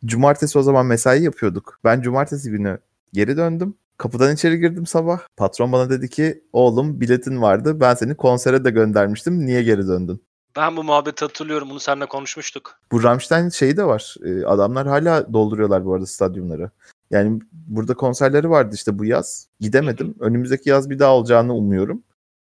[0.04, 1.80] Cumartesi o zaman mesai yapıyorduk.
[1.84, 2.78] Ben cumartesi günü
[3.12, 3.74] geri döndüm.
[3.98, 5.20] Kapıdan içeri girdim sabah.
[5.36, 7.80] Patron bana dedi ki oğlum biletin vardı.
[7.80, 9.46] Ben seni konsere de göndermiştim.
[9.46, 10.22] Niye geri döndün?
[10.56, 11.70] Ben bu muhabbeti hatırlıyorum.
[11.70, 12.80] Bunu seninle konuşmuştuk.
[12.92, 14.16] Bu Rammstein şeyi de var.
[14.24, 16.70] Ee, adamlar hala dolduruyorlar bu arada stadyumları.
[17.10, 19.48] Yani burada konserleri vardı işte bu yaz.
[19.60, 20.14] Gidemedim.
[20.20, 22.02] Önümüzdeki yaz bir daha olacağını umuyorum.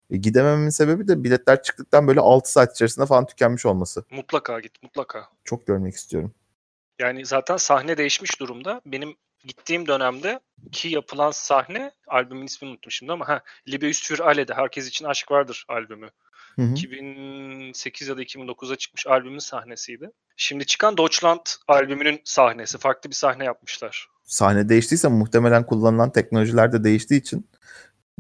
[0.10, 4.04] E, gidemememin sebebi de biletler çıktıktan böyle 6 saat içerisinde falan tükenmiş olması.
[4.12, 5.28] Mutlaka git mutlaka.
[5.44, 6.32] Çok görmek istiyorum.
[7.00, 8.82] Yani zaten sahne değişmiş durumda.
[8.86, 10.40] Benim gittiğim dönemde
[10.72, 15.32] ki yapılan sahne albümün ismini unuttum şimdi ama ha Libeus für Alle'de Herkes için Aşk
[15.32, 16.10] Vardır albümü.
[16.56, 16.72] Hı hı.
[16.72, 20.12] 2008 ya da 2009'a çıkmış albümün sahnesiydi.
[20.38, 22.78] Şimdi çıkan Deutschland albümünün sahnesi.
[22.78, 24.08] Farklı bir sahne yapmışlar.
[24.24, 27.50] Sahne değiştiyse muhtemelen kullanılan teknolojiler de değiştiği için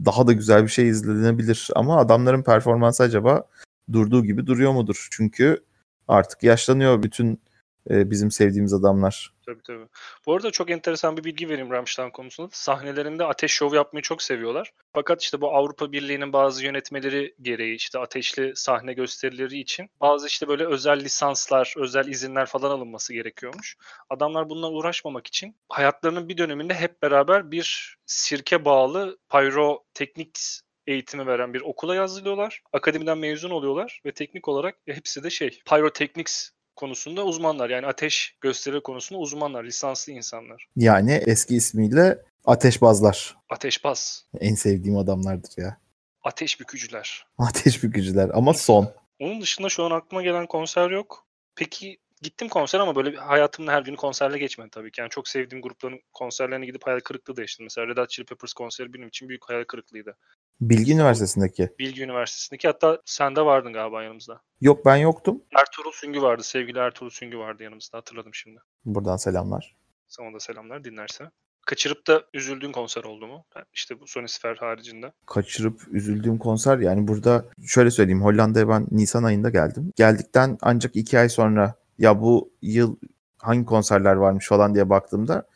[0.05, 1.69] daha da güzel bir şey izlenebilir.
[1.75, 3.43] Ama adamların performansı acaba
[3.91, 5.07] durduğu gibi duruyor mudur?
[5.11, 5.63] Çünkü
[6.07, 7.41] artık yaşlanıyor bütün
[7.89, 9.34] e, bizim sevdiğimiz adamlar.
[9.45, 9.87] Tabii tabii.
[10.25, 12.49] Bu arada çok enteresan bir bilgi vereyim Rammstein konusunda.
[12.51, 14.71] Sahnelerinde ateş şov yapmayı çok seviyorlar.
[14.93, 20.47] Fakat işte bu Avrupa Birliği'nin bazı yönetmeleri gereği işte ateşli sahne gösterileri için bazı işte
[20.47, 23.77] böyle özel lisanslar, özel izinler falan alınması gerekiyormuş.
[24.09, 30.39] Adamlar bundan uğraşmamak için hayatlarının bir döneminde hep beraber bir sirke bağlı pyroteknik
[30.87, 32.61] eğitimi veren bir okula yazılıyorlar.
[32.73, 37.69] Akademiden mezun oluyorlar ve teknik olarak hepsi de şey Pyrotechnics konusunda uzmanlar.
[37.69, 40.67] Yani ateş gösteri konusunda uzmanlar, lisanslı insanlar.
[40.75, 43.37] Yani eski ismiyle ateşbazlar.
[43.49, 44.25] Ateşbaz.
[44.39, 45.77] En sevdiğim adamlardır ya.
[46.23, 47.25] Ateş bükücüler.
[47.37, 48.93] Ateş bükücüler ama son.
[49.19, 51.25] Onun dışında şu an aklıma gelen konser yok.
[51.55, 55.01] Peki gittim konser ama böyle hayatımın her günü konserle geçmedi tabii ki.
[55.01, 57.63] Yani çok sevdiğim grupların konserlerine gidip hayal kırıklığı da yaşadım.
[57.63, 60.17] Mesela Red Hot Chili Peppers konseri benim için büyük hayal kırıklığıydı.
[60.61, 61.69] Bilgi Üniversitesi'ndeki.
[61.79, 64.41] Bilgi Üniversitesi'ndeki hatta sen de vardın galiba yanımızda.
[64.61, 65.41] Yok ben yoktum.
[65.59, 66.43] Ertuğrul Süngü vardı.
[66.43, 68.59] Sevgili Ertuğrul Süngü vardı yanımızda hatırladım şimdi.
[68.85, 69.75] Buradan selamlar.
[70.07, 71.23] Sana da selamlar dinlerse.
[71.65, 73.45] Kaçırıp da üzüldüğün konser oldu mu?
[73.73, 75.11] İşte bu Sonisfer haricinde.
[75.25, 79.91] Kaçırıp üzüldüğüm konser yani burada şöyle söyleyeyim Hollanda'ya ben Nisan ayında geldim.
[79.95, 82.95] Geldikten ancak iki ay sonra ya bu yıl
[83.37, 85.47] hangi konserler varmış falan diye baktığımda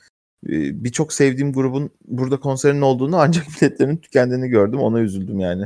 [0.43, 4.80] birçok sevdiğim grubun burada konserinin olduğunu ancak biletlerinin tükendiğini gördüm.
[4.80, 5.65] Ona üzüldüm yani.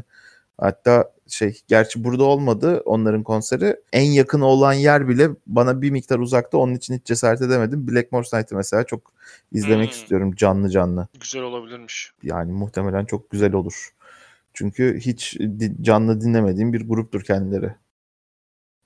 [0.58, 3.78] Hatta şey gerçi burada olmadı onların konseri.
[3.94, 6.58] En yakın olan yer bile bana bir miktar uzakta.
[6.58, 7.88] Onun için hiç cesaret edemedim.
[7.88, 9.14] Blackmore Night'ı mesela çok
[9.52, 10.02] izlemek hmm.
[10.02, 11.08] istiyorum canlı canlı.
[11.20, 12.12] Güzel olabilirmiş.
[12.24, 13.90] Yani muhtemelen çok güzel olur.
[14.54, 15.38] Çünkü hiç
[15.82, 17.76] canlı dinlemediğim bir gruptur kendileri.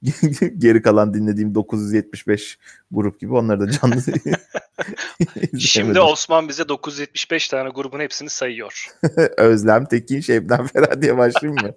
[0.58, 2.60] Geri kalan dinlediğim 975
[2.92, 3.96] grup gibi onları da canlı
[5.60, 8.86] Şimdi Osman bize 975 tane grubun hepsini sayıyor.
[9.38, 11.74] Özlem Tekin, Şebnem Ferah diye başlayayım mı?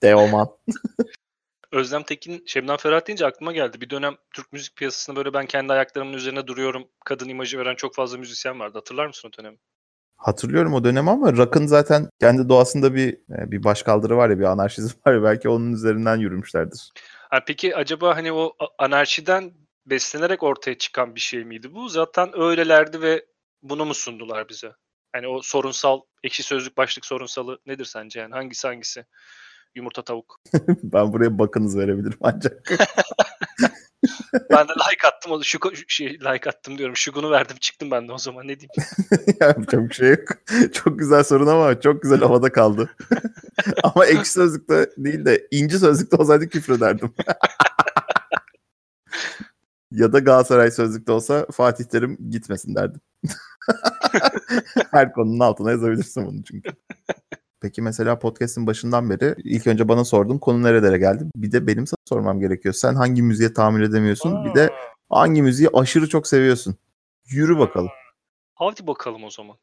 [0.00, 0.48] Teoman.
[1.72, 3.80] Özlem Tekin, Şebnem Ferah deyince aklıma geldi.
[3.80, 6.84] Bir dönem Türk müzik piyasasında böyle ben kendi ayaklarımın üzerine duruyorum.
[7.04, 8.78] Kadın imajı veren çok fazla müzisyen vardı.
[8.78, 9.56] Hatırlar mısın o dönemi?
[10.16, 14.44] Hatırlıyorum o dönemi ama rock'ın zaten kendi doğasında bir e, bir başkaldırı var ya bir
[14.44, 16.90] anarşizm var ya belki onun üzerinden yürümüşlerdir.
[17.30, 19.52] Ha, peki acaba hani o anarşiden
[19.86, 21.88] beslenerek ortaya çıkan bir şey miydi bu?
[21.88, 23.26] Zaten öylelerdi ve
[23.62, 24.72] bunu mu sundular bize?
[25.12, 28.20] Hani o sorunsal, ekşi sözlük başlık sorunsalı nedir sence?
[28.20, 29.04] Yani hangisi hangisi?
[29.74, 30.40] Yumurta tavuk.
[30.82, 32.70] ben buraya bakınız verebilirim ancak.
[34.50, 35.44] ben de like attım.
[35.44, 35.58] Şu
[35.88, 36.96] şey like attım diyorum.
[36.96, 38.90] Şugunu verdim çıktım ben de o zaman ne diyeyim.
[39.40, 40.28] Yapacak bir şey yok.
[40.72, 42.90] Çok güzel sorun ama çok güzel havada kaldı.
[43.82, 47.14] ama ekşi sözlükte değil de inci sözlükte olsaydı küfür ederdim.
[49.92, 53.00] ya da Galatasaray sözlükte olsa Fatih Terim gitmesin derdim.
[54.90, 56.70] Her konunun altına yazabilirsin bunu çünkü.
[57.60, 61.24] Peki mesela podcast'in başından beri ilk önce bana sordun konu nerelere geldi?
[61.36, 62.74] Bir de benim sana sormam gerekiyor.
[62.74, 64.44] Sen hangi müziğe tahammül edemiyorsun?
[64.44, 64.70] Bir de
[65.10, 66.76] hangi müziği aşırı çok seviyorsun?
[67.26, 67.90] Yürü bakalım.
[68.54, 69.56] Hadi bakalım o zaman.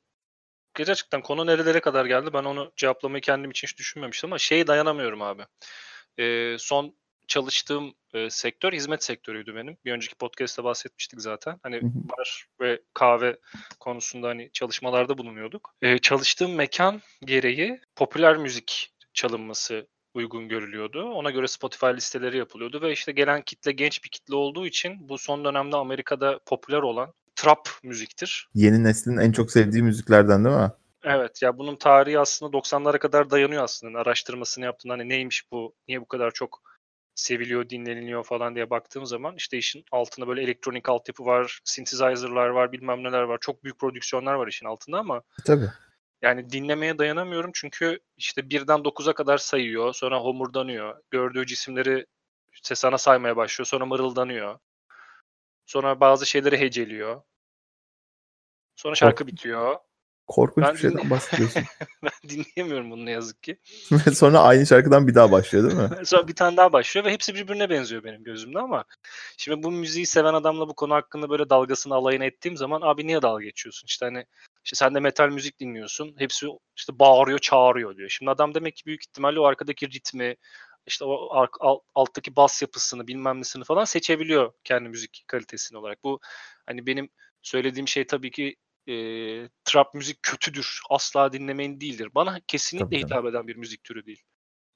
[0.76, 2.34] Gerçekten konu nerelere kadar geldi?
[2.34, 5.43] Ben onu cevaplamayı kendim için hiç düşünmemiştim ama şeye dayanamıyorum abi.
[6.19, 6.95] Ee, son
[7.28, 9.78] çalıştığım e, sektör hizmet sektörüydü benim.
[9.86, 11.59] Bir önceki podcast'te bahsetmiştik zaten.
[11.63, 13.38] Hani bar ve kahve
[13.80, 15.76] konusunda hani çalışmalarda bulunuyorduk.
[15.82, 21.03] E, çalıştığım mekan gereği popüler müzik çalınması uygun görülüyordu.
[21.11, 25.17] Ona göre Spotify listeleri yapılıyordu ve işte gelen kitle genç bir kitle olduğu için bu
[25.17, 27.13] son dönemde Amerika'da popüler olan
[27.43, 28.49] trap müziktir.
[28.53, 30.71] Yeni neslin en çok sevdiği müziklerden değil mi?
[31.03, 33.99] Evet ya bunun tarihi aslında 90'lara kadar dayanıyor aslında.
[33.99, 36.61] Araştırmasını yaptığında hani neymiş bu, niye bu kadar çok
[37.15, 42.71] seviliyor, dinleniliyor falan diye baktığım zaman işte işin altında böyle elektronik altyapı var, synthesizer'lar var,
[42.71, 43.37] bilmem neler var.
[43.41, 45.69] Çok büyük prodüksiyonlar var işin altında ama Tabii.
[46.21, 50.95] yani dinlemeye dayanamıyorum çünkü işte birden 9'a kadar sayıyor, sonra homurdanıyor.
[51.11, 52.05] Gördüğü cisimleri
[52.51, 54.59] işte sana saymaya başlıyor, sonra mırıldanıyor.
[55.65, 57.21] Sonra bazı şeyleri heceliyor.
[58.76, 59.76] Sonra şarkı bitiyor.
[60.28, 61.63] Korkunç Ben bir şeyden dinle- bahsediyorsun.
[62.03, 63.57] ben dinleyemiyorum bunu ne yazık ki.
[64.13, 65.89] Sonra aynı şarkıdan bir daha başlıyor değil mi?
[66.05, 68.86] Sonra bir tane daha başlıyor ve hepsi birbirine benziyor benim gözümde ama
[69.38, 73.21] şimdi bu müziği seven adamla bu konu hakkında böyle dalgasını alayını ettiğim zaman abi niye
[73.21, 73.86] dalga geçiyorsun?
[73.88, 74.26] İşte hani
[74.65, 76.15] işte sen de metal müzik dinliyorsun.
[76.17, 76.47] Hepsi
[76.78, 78.09] işte bağırıyor, çağırıyor diyor.
[78.09, 80.36] Şimdi adam demek ki büyük ihtimalle o arkadaki ritmi,
[80.86, 86.03] işte o alt- alttaki bas yapısını, bilmem nesini falan seçebiliyor kendi müzik kalitesini olarak.
[86.03, 86.19] Bu
[86.65, 87.09] hani benim
[87.41, 88.55] söylediğim şey tabii ki
[88.88, 88.95] e,
[89.63, 92.09] trap müzik kötüdür, asla dinlemeyin değildir.
[92.15, 93.09] Bana kesinlikle Tabii canım.
[93.09, 94.21] hitap eden bir müzik türü değil.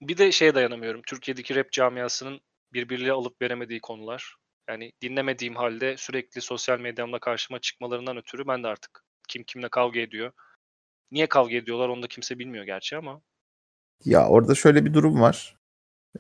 [0.01, 1.01] Bir de şeye dayanamıyorum.
[1.07, 2.41] Türkiye'deki rap camiasının
[2.73, 4.35] birbiriyle alıp veremediği konular.
[4.69, 9.99] Yani dinlemediğim halde sürekli sosyal medyamda karşıma çıkmalarından ötürü ben de artık kim kimle kavga
[9.99, 10.31] ediyor.
[11.11, 13.21] Niye kavga ediyorlar onu da kimse bilmiyor gerçi ama.
[14.05, 15.57] Ya orada şöyle bir durum var.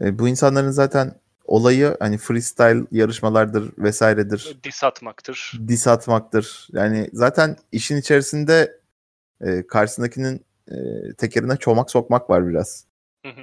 [0.01, 4.57] E, bu insanların zaten olayı hani freestyle yarışmalardır vesairedir.
[4.63, 5.59] Diss atmaktır.
[5.67, 6.67] Dis atmaktır.
[6.71, 8.79] Yani zaten işin içerisinde
[9.41, 10.75] e, karşısındakinin e,
[11.13, 12.85] tekerine çomak sokmak var biraz.
[13.25, 13.41] Hı hı.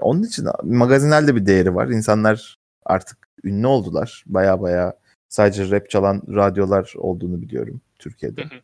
[0.00, 1.88] Onun için magazinel de bir değeri var.
[1.88, 4.24] İnsanlar artık ünlü oldular.
[4.26, 8.42] Baya baya sadece rap çalan radyolar olduğunu biliyorum Türkiye'de.
[8.42, 8.60] Hı hı.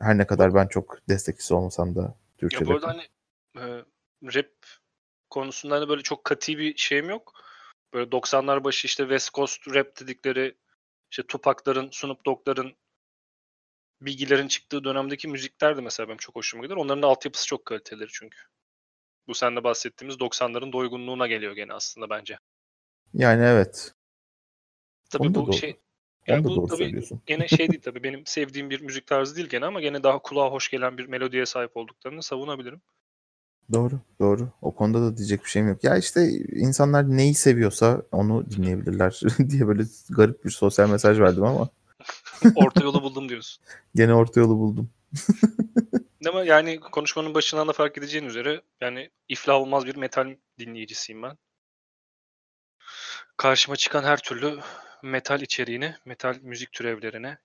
[0.00, 3.02] Her ne kadar ben çok destekçisi olmasam da Türkçe Ya bu arada hani
[3.56, 3.84] e,
[4.34, 4.50] rap
[5.34, 7.32] konusunda hani böyle çok katı bir şeyim yok.
[7.94, 10.56] Böyle 90'lar başı işte West Coast rap dedikleri
[11.10, 12.76] işte Tupac'ların, Snoop Dogg'ların
[14.00, 16.76] bilgilerin çıktığı dönemdeki müzikler de mesela benim çok hoşuma gider.
[16.76, 18.38] Onların da altyapısı çok kalitelidir çünkü.
[19.28, 22.38] Bu seninle bahsettiğimiz 90'ların doygunluğuna geliyor gene aslında bence.
[23.14, 23.94] Yani evet.
[25.10, 25.56] Tabii Onu bu doğru.
[25.56, 25.80] şey
[26.26, 29.80] yani bu tabii gene şey değil tabii benim sevdiğim bir müzik tarzı değil gene ama
[29.80, 32.82] gene daha kulağa hoş gelen bir melodiye sahip olduklarını savunabilirim.
[33.72, 34.48] Doğru, doğru.
[34.62, 35.84] O konuda da diyecek bir şeyim yok.
[35.84, 41.68] Ya işte insanlar neyi seviyorsa onu dinleyebilirler diye böyle garip bir sosyal mesaj verdim ama
[42.56, 43.64] Orta yolu buldum diyorsun.
[43.94, 44.90] gene orta yolu buldum.
[46.28, 51.38] Ama yani konuşmanın başından da fark edeceğin üzere yani iflah olmaz bir metal dinleyicisiyim ben.
[53.36, 54.58] Karşıma çıkan her türlü
[55.02, 57.38] metal içeriğini, metal müzik türevlerine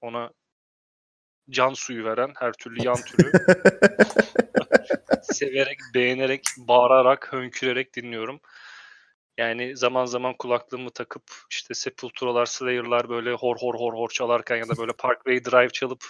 [0.00, 0.30] ona
[1.50, 3.32] can suyu veren her türlü yan türü
[5.38, 8.40] severek, beğenerek, bağırarak, hönkürerek dinliyorum.
[9.38, 14.68] Yani zaman zaman kulaklığımı takıp işte Sepultura'lar, Slayer'lar böyle hor hor hor hor çalarken ya
[14.68, 16.04] da böyle Parkway Drive çalıp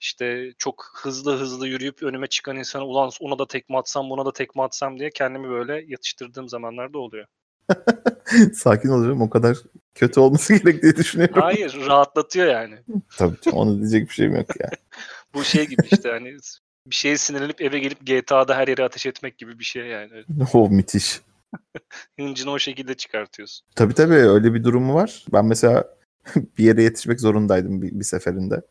[0.00, 4.32] işte çok hızlı hızlı yürüyüp önüme çıkan insana ulan ona da tekme atsam buna da
[4.32, 7.26] tekme atsam diye kendimi böyle yatıştırdığım zamanlar da oluyor.
[8.54, 9.56] Sakin olurum o kadar
[9.94, 11.42] kötü olması gerek diye düşünüyorum.
[11.42, 12.78] Hayır rahatlatıyor yani.
[13.18, 14.70] Tabii canım, onu diyecek bir şeyim yok ya.
[15.34, 16.36] Bu şey gibi işte hani
[16.86, 20.24] bir şeye sinirlenip eve gelip GTA'da her yere ateş etmek gibi bir şey yani.
[20.52, 21.20] o müthiş.
[22.20, 23.66] Hıncını o şekilde çıkartıyorsun.
[23.74, 25.24] Tabii tabii öyle bir durumu var.
[25.32, 25.96] Ben mesela
[26.58, 28.62] bir yere yetişmek zorundaydım bir, bir seferinde.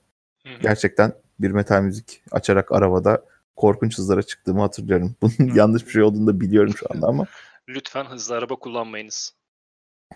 [0.61, 5.16] Gerçekten bir metal müzik açarak arabada korkunç hızlara çıktığımı hatırlıyorum.
[5.22, 7.26] Bunun yanlış bir şey olduğunu da biliyorum şu anda ama.
[7.70, 9.36] Lütfen hızlı araba kullanmayınız.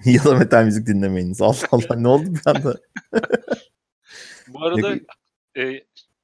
[0.05, 1.41] ya da metal müzik dinlemeyiniz.
[1.41, 2.77] Allah Allah ne oldu bir anda?
[4.47, 4.95] Bu arada
[5.57, 5.83] e,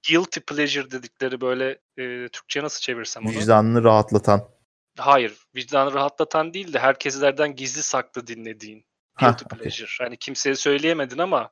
[0.09, 3.31] guilty pleasure dedikleri böyle e, Türkçe nasıl çevirsem onu?
[3.31, 4.49] Vicdanını rahatlatan.
[4.97, 8.85] Hayır, vicdanı rahatlatan değil de herkeslerden gizli saklı dinlediğin
[9.19, 9.59] guilty okey.
[9.59, 10.05] pleasure.
[10.05, 11.51] Hani kimseye söyleyemedin ama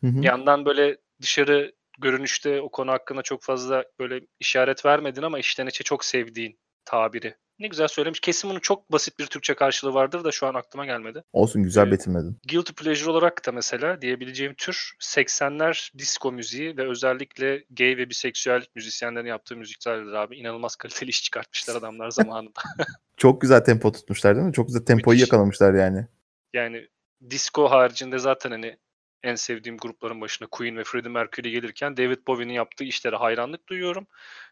[0.00, 0.22] Hı hı.
[0.22, 5.66] bir yandan böyle dışarı görünüşte o konu hakkında çok fazla böyle işaret vermedin ama içten
[5.66, 7.34] içe çok sevdiğin tabiri.
[7.58, 8.20] Ne güzel söylemiş.
[8.20, 11.24] Kesin bunun çok basit bir Türkçe karşılığı vardır da şu an aklıma gelmedi.
[11.32, 11.92] Olsun güzel Evet.
[11.92, 12.38] betimledin.
[12.48, 18.64] Guilty pleasure olarak da mesela diyebileceğim tür 80'ler disco müziği ve özellikle gay ve biseksüel
[18.74, 20.36] müzisyenlerin yaptığı müziklerdir abi.
[20.36, 22.60] İnanılmaz kaliteli iş çıkartmışlar adamlar zamanında.
[23.16, 24.52] Çok güzel tempo tutmuşlar değil mi?
[24.52, 25.28] Çok güzel tempoyu Müthiş.
[25.32, 26.06] yakalamışlar yani.
[26.54, 26.88] Yani
[27.30, 28.76] disco haricinde zaten hani
[29.22, 34.06] en sevdiğim grupların başına Queen ve Freddie Mercury gelirken David Bowie'nin yaptığı işlere hayranlık duyuyorum.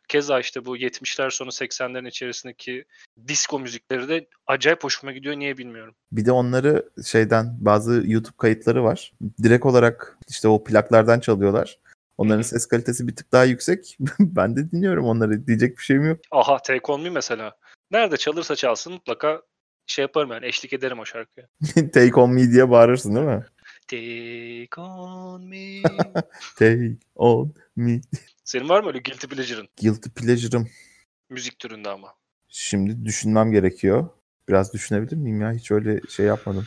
[0.08, 2.84] Keza işte bu 70'ler sonu 80'lerin içerisindeki
[3.28, 5.36] disco müzikleri de acayip hoşuma gidiyor.
[5.36, 5.94] Niye bilmiyorum.
[6.12, 9.12] Bir de onları şeyden bazı YouTube kayıtları var.
[9.42, 11.78] Direkt olarak işte o plaklardan çalıyorlar.
[12.18, 12.48] Onların Hı hı.
[12.48, 13.96] ses kalitesi bir tık daha yüksek.
[14.20, 15.46] ben de dinliyorum onları.
[15.46, 16.20] Diyecek bir şeyim yok.
[16.30, 17.56] Aha Take On Me mesela.
[17.90, 19.42] Nerede çalırsa çalsın mutlaka
[19.86, 21.46] şey yaparım yani eşlik ederim o şarkıya.
[21.92, 23.44] Take on me diye bağırırsın değil mi?
[23.86, 25.82] Take on me.
[26.58, 28.00] Take on me.
[28.44, 29.68] Senin var mı öyle guilty pleasure'ın?
[29.82, 30.68] Guilty pleasure'ım.
[31.30, 32.14] Müzik türünde ama.
[32.48, 34.08] Şimdi düşünmem gerekiyor.
[34.48, 35.52] Biraz düşünebilir miyim ya?
[35.52, 36.66] Hiç öyle şey yapmadım.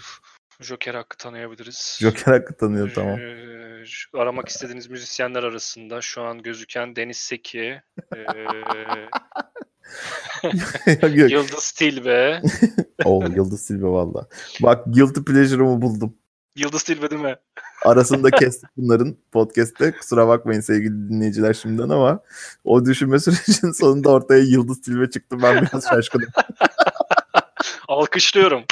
[0.61, 1.97] Joker hakkı tanıyabiliriz.
[2.01, 3.19] Joker hakkı tanıyor tamam.
[3.19, 7.81] Ee, şu- aramak istediğiniz müzisyenler arasında şu an gözüken Deniz Seki,
[8.15, 8.19] ee,
[11.01, 11.31] Yok, yok.
[11.31, 12.41] Yıldız Tilbe.
[13.05, 14.27] Oo, Yıldız Silve valla.
[14.61, 16.17] Bak Guilty Pleasure'ımı buldum.
[16.55, 17.35] Yıldız Tilbe değil mi?
[17.85, 19.91] Arasında kestik bunların podcast'te.
[19.91, 22.19] Kusura bakmayın sevgili dinleyiciler şimdiden ama
[22.63, 25.37] o düşünme sürecinin sonunda ortaya Yıldız Tilbe çıktı.
[25.41, 26.29] Ben biraz şaşkınım.
[27.87, 28.63] Alkışlıyorum.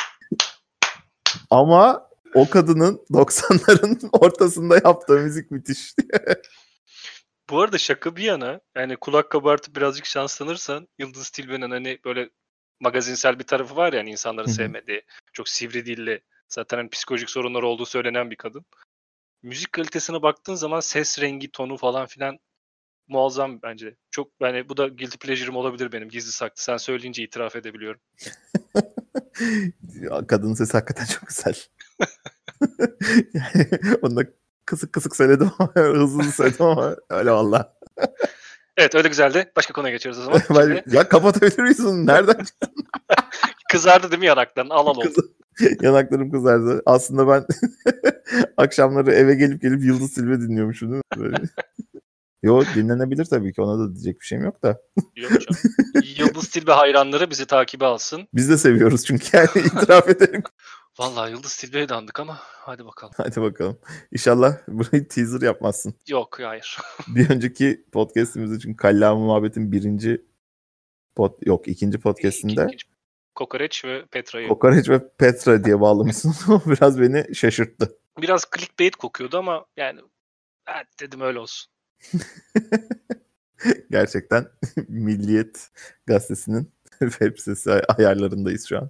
[1.49, 5.95] Ama o kadının 90'ların ortasında yaptığı müzik müthiş.
[7.49, 12.29] Bu arada şaka bir yana yani kulak kabartıp birazcık şanslanırsan Yıldız Tilbe'nin hani böyle
[12.79, 14.55] magazinsel bir tarafı var yani insanların Hı hı.
[14.55, 15.01] sevmediği.
[15.33, 16.21] Çok sivri dilli.
[16.49, 18.65] Zaten hani psikolojik sorunları olduğu söylenen bir kadın.
[19.43, 22.39] Müzik kalitesine baktığın zaman ses rengi, tonu falan filan
[23.07, 23.95] muazzam bence.
[24.11, 26.61] Çok yani bu da guilty pleasure'ım olabilir benim gizli saklı.
[26.61, 28.01] Sen söyleyince itiraf edebiliyorum.
[30.27, 31.55] Kadının sesi hakikaten çok güzel.
[33.33, 33.67] yani
[34.01, 34.25] onu da
[34.65, 37.77] kısık kısık söyledim ama hızlı hızlı söyledim ama öyle valla.
[38.77, 39.51] Evet öyle güzeldi.
[39.55, 40.39] Başka konuya geçiyoruz o zaman.
[40.47, 42.05] Şimdi ya kapatabilir miyiz onu?
[42.05, 42.37] Nereden
[43.71, 44.69] kızardı değil mi yanakların?
[44.69, 45.09] Al al oldu.
[45.81, 46.81] Yanaklarım kızardı.
[46.85, 47.45] Aslında ben
[48.57, 51.23] akşamları eve gelip gelip Yıldız Silve dinliyormuşum değil mi?
[51.23, 51.37] Böyle.
[52.43, 54.81] Yo dinlenebilir tabii ki ona da diyecek bir şeyim yok da.
[55.15, 55.61] Yok canım.
[56.17, 58.27] Yıldız Tilbe hayranları bizi takibe alsın.
[58.33, 60.43] Biz de seviyoruz çünkü yani itiraf edelim.
[60.99, 63.13] Vallahi Yıldız Tilbe'ye dandık ama hadi bakalım.
[63.17, 63.79] Hadi bakalım.
[64.11, 65.93] İnşallah burayı teaser yapmazsın.
[66.07, 66.77] Yok hayır.
[67.07, 70.25] Bir önceki podcastimizde çünkü Kallame Muhabbet'in birinci
[71.15, 72.85] pod, yok ikinci podcastinde İkinci-
[73.35, 74.47] Kokoreç ve Petra'yı.
[74.47, 76.33] Kokoreç ve Petra diye bağlamışsın.
[76.65, 77.97] Biraz beni şaşırttı.
[78.21, 80.01] Biraz clickbait kokuyordu ama yani
[80.99, 81.71] dedim öyle olsun.
[83.91, 84.47] Gerçekten
[84.87, 85.69] Milliyet
[86.07, 88.89] gazetesinin web sitesi ay- ayarlarındayız şu an.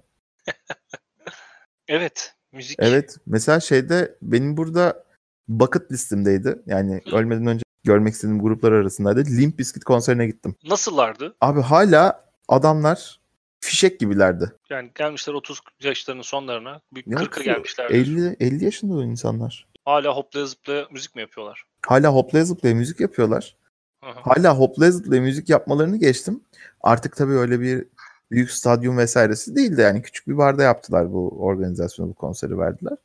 [1.88, 2.34] Evet.
[2.52, 2.76] Müzik.
[2.80, 3.16] Evet.
[3.26, 5.04] Mesela şeyde benim burada
[5.48, 6.62] bucket listemdeydi.
[6.66, 9.24] Yani ölmeden önce görmek istediğim gruplar arasındaydı.
[9.24, 10.54] Limp Bizkit konserine gittim.
[10.64, 11.36] Nasıllardı?
[11.40, 13.20] Abi hala adamlar
[13.60, 14.52] fişek gibilerdi.
[14.70, 16.80] Yani gelmişler 30 yaşlarının sonlarına.
[16.92, 17.90] Bir Ya 40'a şu gelmişler.
[17.90, 19.66] 50 50 yaşında o insanlar.
[19.84, 21.64] Hala hoplaya zıplaya müzik mi yapıyorlar?
[21.86, 23.56] Hala hoplaya zıplaya müzik yapıyorlar.
[24.00, 26.40] Hala hoplaya zıplaya müzik yapmalarını geçtim.
[26.80, 27.84] Artık tabii öyle bir
[28.30, 32.96] büyük stadyum vesairesi değil de yani küçük bir barda yaptılar bu organizasyonu, bu konseri verdiler.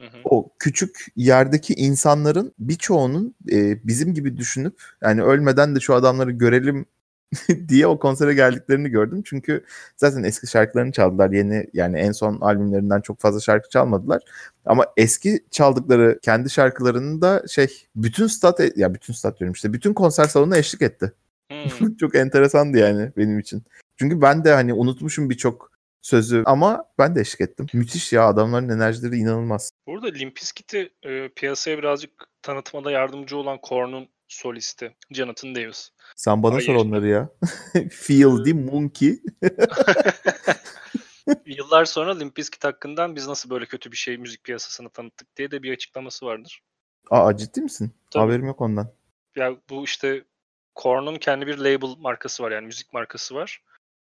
[0.00, 0.16] Hı hı.
[0.24, 6.86] O küçük yerdeki insanların birçoğunun e, bizim gibi düşünüp yani ölmeden de şu adamları görelim
[7.68, 9.22] diye o konsere geldiklerini gördüm.
[9.24, 9.64] Çünkü
[9.96, 11.30] zaten eski şarkılarını çaldılar.
[11.30, 14.22] Yeni yani en son albümlerinden çok fazla şarkı çalmadılar.
[14.64, 19.94] Ama eski çaldıkları kendi şarkılarını da şey bütün stat ya bütün stat diyorum işte bütün
[19.94, 21.12] konser salonuna eşlik etti.
[21.50, 21.96] Hmm.
[22.00, 23.62] çok enteresandı yani benim için.
[23.98, 25.72] Çünkü ben de hani unutmuşum birçok
[26.02, 27.66] sözü ama ben de eşlik ettim.
[27.72, 29.70] Müthiş ya adamların enerjileri inanılmaz.
[29.86, 32.10] Burada Limp Bizkit'i e, piyasaya birazcık
[32.42, 35.90] tanıtmada yardımcı olan Korn'un solisti Jonathan Davis.
[36.16, 36.86] Sen bana sor Hayır.
[36.86, 37.28] onları ya.
[37.90, 39.22] Feel the Monkey.
[41.46, 45.50] Yıllar sonra Limp Bizkit hakkında biz nasıl böyle kötü bir şey müzik piyasasını tanıttık diye
[45.50, 46.62] de bir açıklaması vardır.
[47.10, 47.92] Aa ciddi misin?
[48.10, 48.22] Tabii.
[48.22, 48.92] Haberim yok ondan.
[49.36, 50.24] Ya bu işte
[50.74, 53.62] Korn'un kendi bir label markası var yani müzik markası var.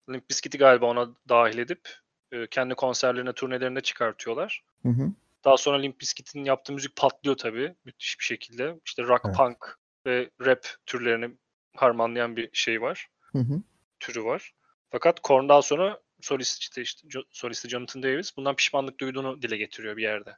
[0.10, 1.90] Limp Bizkit'i galiba ona dahil edip
[2.32, 4.64] e, kendi konserlerine, turnelerine çıkartıyorlar.
[4.84, 5.12] Hı hı.
[5.46, 8.80] Daha sonra Limp Bizkit'in yaptığı müzik patlıyor tabii müthiş bir şekilde.
[8.86, 9.38] İşte rock, Evet.
[9.38, 11.36] punk ve rap türlerini
[11.76, 13.62] harmanlayan bir şey var, Hı hı.
[14.00, 14.54] türü var.
[14.90, 19.98] Fakat Korn daha sonra solist işte, işte solisti Jonathan Davis bundan pişmanlık duyduğunu dile getiriyor
[19.98, 20.38] bir yerde.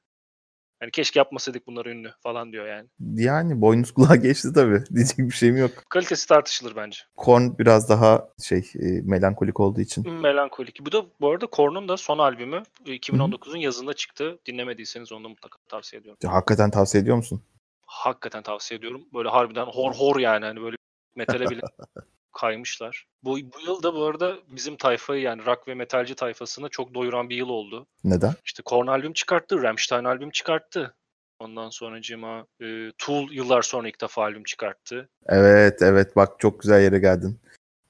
[0.82, 2.88] Yani keşke yapmasaydık bunları ünlü falan diyor yani.
[3.00, 4.84] Yani boynuz kulağa geçti tabii.
[4.96, 5.72] Diyecek bir şeyim yok.
[5.90, 7.00] Kalitesi tartışılır bence.
[7.18, 10.14] Korn biraz daha şey e, melankolik olduğu için.
[10.14, 10.86] Melankolik.
[10.86, 14.40] Bu da bu arada Korn'un da son albümü e, 2019'un yazında çıktı.
[14.46, 16.20] Dinlemediyseniz onu da mutlaka tavsiye ediyorum.
[16.24, 17.44] Ya, hakikaten tavsiye ediyor musun?
[17.86, 19.06] Hakikaten tavsiye ediyorum.
[19.14, 20.76] Böyle harbiden hor hor yani hani böyle
[21.16, 21.62] metale bile
[22.34, 23.06] kaymışlar.
[23.24, 27.30] Bu, bu yıl da bu arada bizim tayfayı yani rock ve metalci tayfasını çok doyuran
[27.30, 27.88] bir yıl oldu.
[28.04, 28.34] Neden?
[28.46, 30.96] İşte Korn albüm çıkarttı, Rammstein albüm çıkarttı.
[31.40, 35.10] Ondan sonracığıma e, Tool yıllar sonra ilk defa albüm çıkarttı.
[35.26, 37.40] Evet evet bak çok güzel yere geldin.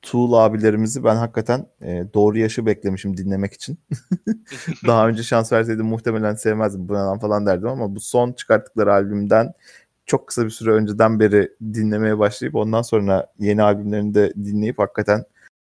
[0.02, 3.80] Tool abilerimizi ben hakikaten e, doğru yaşı beklemişim dinlemek için.
[4.88, 9.54] Daha önce şans verseydim muhtemelen sevmezdim bu falan derdim ama bu son çıkarttıkları albümden
[10.10, 15.24] çok kısa bir süre önceden beri dinlemeye başlayıp ondan sonra yeni albümlerini de dinleyip hakikaten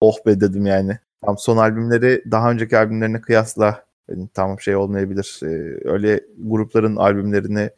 [0.01, 0.99] oh be dedim yani.
[1.25, 5.39] Tam son albümleri daha önceki albümlerine kıyasla yani tamam şey olmayabilir.
[5.43, 5.47] e,
[5.89, 7.69] öyle grupların albümlerini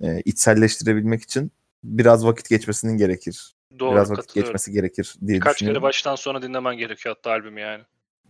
[0.00, 1.52] e, içselleştirebilmek için
[1.84, 3.52] biraz vakit geçmesinin gerekir.
[3.78, 5.80] Doğru, Biraz vakit geçmesi gerekir diye Birkaç düşünüyorum.
[5.80, 7.82] kere baştan sona dinlemen gerekiyor hatta albümü yani.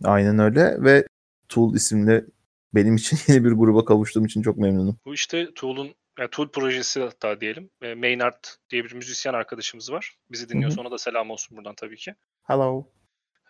[0.03, 1.07] Aynen öyle ve
[1.49, 2.25] Tool isimli
[2.75, 4.97] benim için yeni bir gruba kavuştuğum için çok memnunum.
[5.05, 7.69] Bu işte Tool'un yani Tool projesi hatta diyelim.
[7.81, 10.17] E, Maynard diye bir müzisyen arkadaşımız var.
[10.31, 12.15] Bizi dinliyorsa ona da selam olsun buradan tabii ki.
[12.43, 12.87] Hello.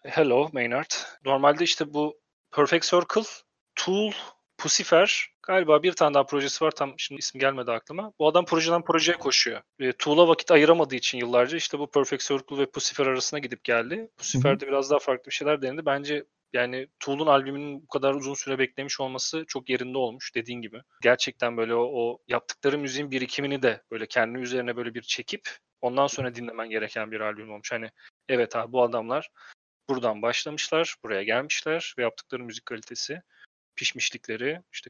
[0.04, 0.92] Hello Maynard.
[1.26, 2.20] Normalde işte bu
[2.52, 3.30] Perfect Circle,
[3.76, 4.12] Tool,
[4.58, 8.14] Pucifer galiba bir tane daha projesi var tam şimdi isim gelmedi aklıma.
[8.20, 9.62] Bu adam projeden projeye koşuyor.
[9.80, 14.10] E, Tool'a vakit ayıramadığı için yıllarca işte bu Perfect Circle ve Pucifer arasına gidip geldi.
[14.18, 15.86] Pucifer'de biraz daha farklı bir şeyler denedi.
[15.86, 20.82] Bence yani Tool'un albümünün bu kadar uzun süre beklemiş olması çok yerinde olmuş dediğin gibi.
[21.02, 25.50] Gerçekten böyle o, o yaptıkları müziğin birikimini de böyle kendi üzerine böyle bir çekip
[25.82, 27.72] ondan sonra dinlemen gereken bir albüm olmuş.
[27.72, 27.90] Hani
[28.30, 29.30] evet abi bu adamlar
[29.90, 33.22] buradan başlamışlar, buraya gelmişler ve yaptıkları müzik kalitesi,
[33.76, 34.90] pişmişlikleri işte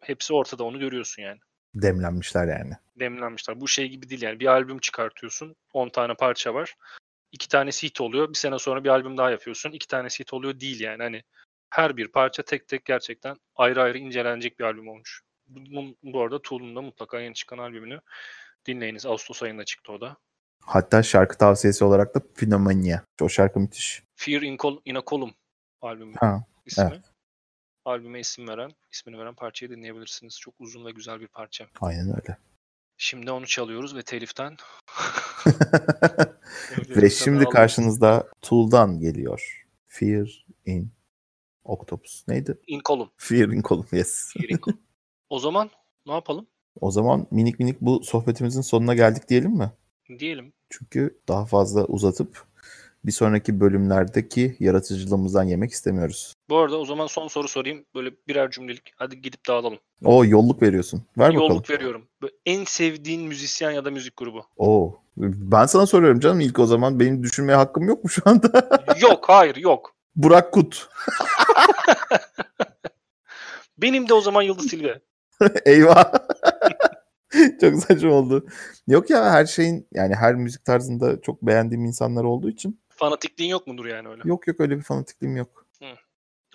[0.00, 1.38] hepsi ortada onu görüyorsun yani.
[1.74, 2.72] Demlenmişler yani.
[2.98, 3.60] Demlenmişler.
[3.60, 6.76] Bu şey gibi değil yani bir albüm çıkartıyorsun 10 tane parça var.
[7.32, 8.28] İki tanesi hit oluyor.
[8.28, 9.70] Bir sene sonra bir albüm daha yapıyorsun.
[9.72, 11.02] iki tanesi hit oluyor değil yani.
[11.02, 11.22] Hani
[11.70, 15.22] her bir parça tek tek gerçekten ayrı ayrı incelenecek bir albüm olmuş.
[15.46, 18.00] Bu, bu arada Tool'un da mutlaka yeni çıkan albümünü
[18.66, 19.06] dinleyiniz.
[19.06, 20.16] Ağustos ayında çıktı o da.
[20.60, 22.98] Hatta şarkı tavsiyesi olarak da Phenomania.
[23.20, 24.02] O şarkı müthiş.
[24.14, 25.34] Fear in, Col- in a Column
[25.80, 26.88] albümü Ha, ismi.
[26.92, 27.04] evet.
[27.84, 30.40] Albüme isim veren, ismini veren parçayı dinleyebilirsiniz.
[30.40, 31.66] Çok uzun ve güzel bir parça.
[31.80, 32.36] aynen öyle.
[33.02, 34.56] Şimdi onu çalıyoruz ve teliften.
[36.96, 39.66] Ve şimdi karşınızda Tool'dan geliyor.
[39.86, 40.90] Fear in
[41.64, 42.28] Octopus.
[42.28, 42.58] Neydi?
[42.66, 43.10] In Column.
[43.16, 43.86] Fear in Column.
[43.92, 44.32] Yes.
[44.32, 44.80] Fear in Column.
[45.30, 45.70] o zaman
[46.06, 46.46] ne yapalım?
[46.80, 49.72] O zaman minik minik bu sohbetimizin sonuna geldik diyelim mi?
[50.18, 50.52] Diyelim.
[50.70, 52.44] Çünkü daha fazla uzatıp
[53.04, 56.34] bir sonraki bölümlerdeki yaratıcılığımızdan yemek istemiyoruz.
[56.48, 57.84] Bu arada o zaman son soru sorayım.
[57.94, 58.92] Böyle birer cümlelik.
[58.96, 59.78] Hadi gidip dağılalım.
[60.04, 61.02] O yolluk veriyorsun.
[61.18, 61.48] Ver bakalım.
[61.48, 62.06] Yolluk veriyorum.
[62.22, 64.44] Böyle en sevdiğin müzisyen ya da müzik grubu.
[64.56, 64.96] Oo.
[65.16, 67.00] Ben sana soruyorum canım ilk o zaman.
[67.00, 68.68] Benim düşünmeye hakkım yok mu şu anda?
[69.00, 69.94] yok hayır yok.
[70.16, 70.88] Burak Kut.
[73.78, 75.00] Benim de o zaman Yıldız Tilbe.
[75.64, 76.12] Eyvah.
[77.60, 78.46] çok saçma oldu.
[78.86, 82.79] Yok ya her şeyin yani her müzik tarzında çok beğendiğim insanlar olduğu için.
[83.00, 84.22] Fanatikliğin yok mudur yani öyle?
[84.24, 85.66] Yok yok öyle bir fanatikliğim yok.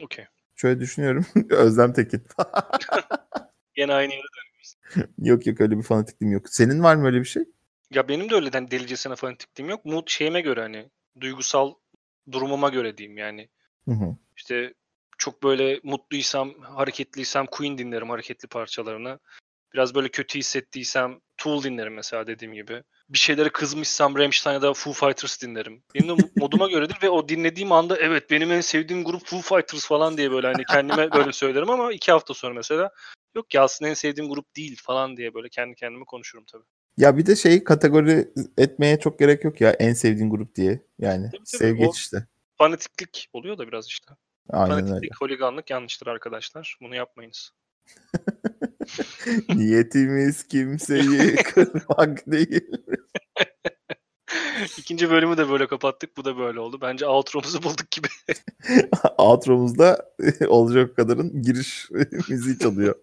[0.02, 0.26] Okey.
[0.56, 1.26] Şöyle düşünüyorum.
[1.50, 2.24] Özlem Tekin.
[3.76, 5.10] Gene aynı yere dön.
[5.18, 6.50] yok yok öyle bir fanatikliğim yok.
[6.50, 7.44] Senin var mı öyle bir şey?
[7.92, 9.86] Ya benim de öyleden delicesine fanatikliğim yok.
[9.86, 10.90] Mood şeyime göre hani
[11.22, 11.74] duygusal
[12.32, 13.50] durumuma göre diyeyim yani.
[13.86, 14.18] Hı hı.
[14.38, 14.74] İşte
[15.18, 19.20] çok böyle mutluysam, hareketliysem Queen dinlerim hareketli parçalarını.
[19.76, 22.84] Biraz böyle kötü hissettiysem Tool dinlerim mesela dediğim gibi.
[23.10, 25.84] Bir şeylere kızmışsam Rammstein ya da Foo Fighters dinlerim.
[25.96, 29.88] Benim de moduma göredir ve o dinlediğim anda evet benim en sevdiğim grup Foo Fighters
[29.88, 32.90] falan diye böyle hani kendime böyle söylerim ama iki hafta sonra mesela
[33.36, 36.66] yok ya aslında en sevdiğim grup değil falan diye böyle kendi kendime konuşurum tabii.
[36.98, 40.86] Ya bir de şeyi kategori etmeye çok gerek yok ya en sevdiğin grup diye.
[41.00, 41.46] Yani Tabii, tabii.
[41.46, 42.28] sevgeç O- işte.
[42.58, 44.14] Fanatiklik oluyor da biraz işte.
[44.50, 44.86] Aynen öyle.
[44.86, 46.78] Fanatiklik, holiganlık yanlıştır arkadaşlar.
[46.82, 47.52] Bunu yapmayınız.
[49.56, 52.72] Niyetimiz kimseyi kırmak değil.
[54.78, 56.18] İkinci bölümü de böyle kapattık.
[56.18, 56.78] Bu da böyle oldu.
[56.82, 58.08] Bence outro'muzu bulduk gibi.
[59.18, 60.12] Outro'muzda
[60.48, 61.90] olacak kadarın giriş
[62.30, 62.96] müziği çalıyor.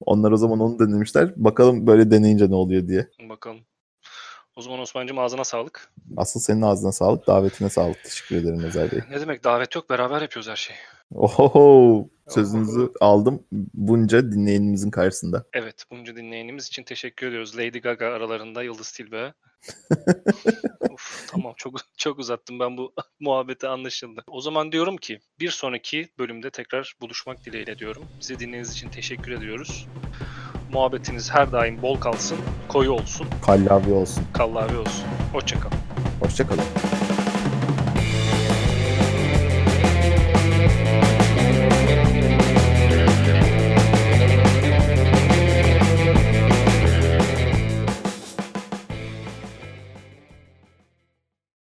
[0.00, 1.32] Onlar o zaman onu denemişler.
[1.36, 3.08] Bakalım böyle deneyince ne oluyor diye.
[3.28, 3.60] Bakalım.
[4.56, 5.92] O zaman Osman'cığım ağzına sağlık.
[6.16, 8.04] Asıl senin ağzına sağlık, davetine sağlık.
[8.04, 9.00] Teşekkür ederim Özer Bey.
[9.10, 10.76] Ne demek davet yok beraber yapıyoruz her şeyi.
[11.14, 13.42] Oho, sözünüzü aldım
[13.74, 15.44] bunca dinleyenimizin karşısında.
[15.52, 17.58] Evet bunca dinleyenimiz için teşekkür ediyoruz.
[17.58, 19.32] Lady Gaga aralarında Yıldız Tilbe.
[20.90, 24.24] of, tamam çok çok uzattım ben bu muhabbeti anlaşıldı.
[24.28, 28.02] O zaman diyorum ki bir sonraki bölümde tekrar buluşmak dileğiyle diyorum.
[28.20, 29.86] Bizi dinlediğiniz için teşekkür ediyoruz.
[30.72, 32.38] Muhabbetiniz her daim bol kalsın,
[32.68, 34.24] koyu olsun, Kallavi olsun.
[34.34, 35.04] kallavi olsun.
[35.32, 35.76] Hoşçakalın.
[36.20, 36.64] Hoşçakalın.